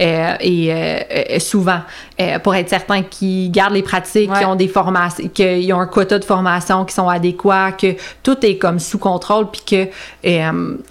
[0.00, 1.80] euh, et souvent
[2.42, 4.38] pour être certain qu'ils gardent les pratiques, Ouais.
[4.38, 8.36] qu'ils ont des formations, qu'ils ont un quota de formation qui sont adéquats, que tout
[8.44, 9.90] est comme sous contrôle, puis que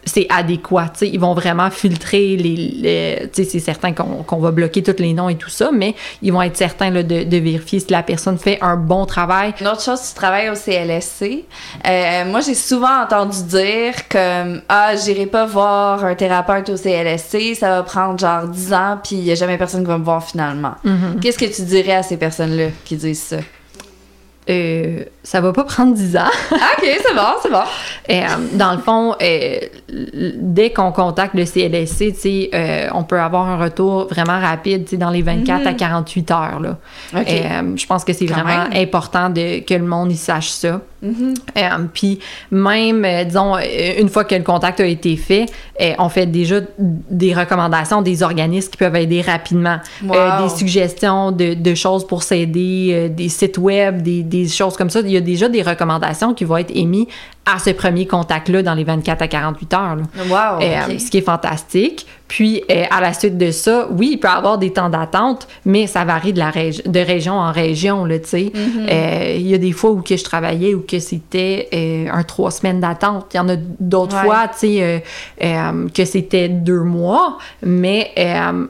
[0.06, 0.90] c'est adéquat.
[0.94, 1.10] tu sais.
[1.10, 2.56] Ils vont vraiment filtrer les.
[2.56, 5.72] les- tu sais, c'est certain qu'on qu'on va bloquer tous les noms et tout ça,
[5.74, 9.06] mais ils vont être certains là, de, de vérifier si la personne fait un bon
[9.06, 9.54] travail.
[9.60, 11.46] Une autre chose, tu travailles au CLSC.
[11.88, 17.56] Euh, moi, j'ai souvent entendu dire comme Ah, j'irai pas voir un thérapeute au CLSC,
[17.56, 20.04] ça va prendre genre 10 ans, puis il y a jamais personne qui va me
[20.04, 20.76] voir finalement.
[20.86, 21.20] Mm-hmm.
[21.22, 23.38] Qu'est-ce que tu dirais à ces personnes-là qui disent ça?
[24.50, 26.32] Euh, ça va pas prendre 10 ans.
[26.52, 27.64] Ah, ok, c'est bon, c'est bon.
[28.10, 29.60] Euh, dans le fond, euh,
[29.92, 35.22] dès qu'on contacte le CLSC, euh, on peut avoir un retour vraiment rapide, dans les
[35.22, 36.60] 24 à 48 heures.
[36.60, 36.78] Là.
[37.16, 38.74] Euh, je pense que c'est vraiment même.
[38.76, 40.82] important de, que le monde y sache ça.
[41.02, 41.34] Mhm.
[41.58, 41.62] Euh,
[41.94, 42.20] Puis
[42.52, 45.46] même, euh, disons, une fois que le contact a été fait,
[45.98, 49.78] on fait déjà des recommandations des organismes qui peuvent aider rapidement.
[50.04, 50.44] Wow.
[50.44, 55.00] Des suggestions de, de choses pour s'aider, des sites web, des, des choses comme ça.
[55.00, 57.08] Il y a déjà des recommandations qui vont être émises
[57.54, 59.96] à ce premier contact-là dans les 24 à 48 heures.
[59.96, 60.04] là.
[60.58, 60.62] Wow.
[60.62, 62.06] Euh, ce qui est fantastique.
[62.30, 65.48] Puis, euh, à la suite de ça, oui, il peut y avoir des temps d'attente,
[65.66, 68.52] mais ça varie de, la régi- de région en région, tu sais.
[68.56, 68.88] Mm-hmm.
[68.90, 72.24] Euh, Il y a des fois où que je travaillais où que c'était euh, un
[72.24, 73.26] trois semaines d'attente.
[73.34, 74.24] Il y en a d'autres Ouais.
[74.24, 75.04] fois, tu sais,
[75.94, 78.12] que c'était deux mois, mais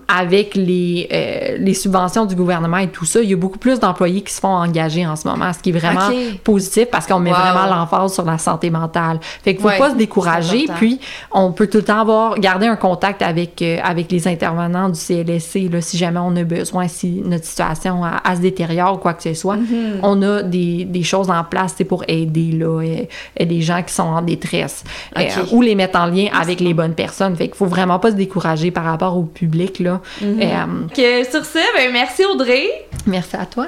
[0.07, 4.21] avec les, les subventions du gouvernement et tout ça, il y a beaucoup plus d'employés
[4.21, 6.09] qui se font engager en ce moment, ce qui est vraiment
[6.43, 7.35] positif parce qu'on met Wow.
[7.37, 9.19] vraiment l'emphase sur la santé mentale.
[9.43, 10.99] Fait qu'il faut Ouais, pas se décourager, puis
[11.31, 14.99] on peut tout le temps avoir, garder un contact avec, euh, avec les intervenants du
[14.99, 19.13] CLSC, là, si jamais on a besoin, si notre situation a- se détériore ou quoi
[19.13, 19.57] que ce soit.
[19.57, 19.99] Mm-hmm.
[20.03, 22.95] On a des, des choses en place c'est pour aider là, euh,
[23.41, 24.83] euh, des gens qui sont en détresse
[25.17, 27.35] euh, ou les mettre en lien avec les bonnes personnes.
[27.35, 29.79] Fait qu'il faut vraiment pas se décourager par rapport au public.
[29.79, 30.01] Là.
[30.23, 30.47] Euh,
[30.95, 32.65] Que sur ce, ben, merci Audrey
[33.05, 33.67] merci à toi.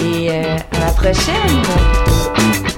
[0.00, 2.69] et euh, à la prochaine.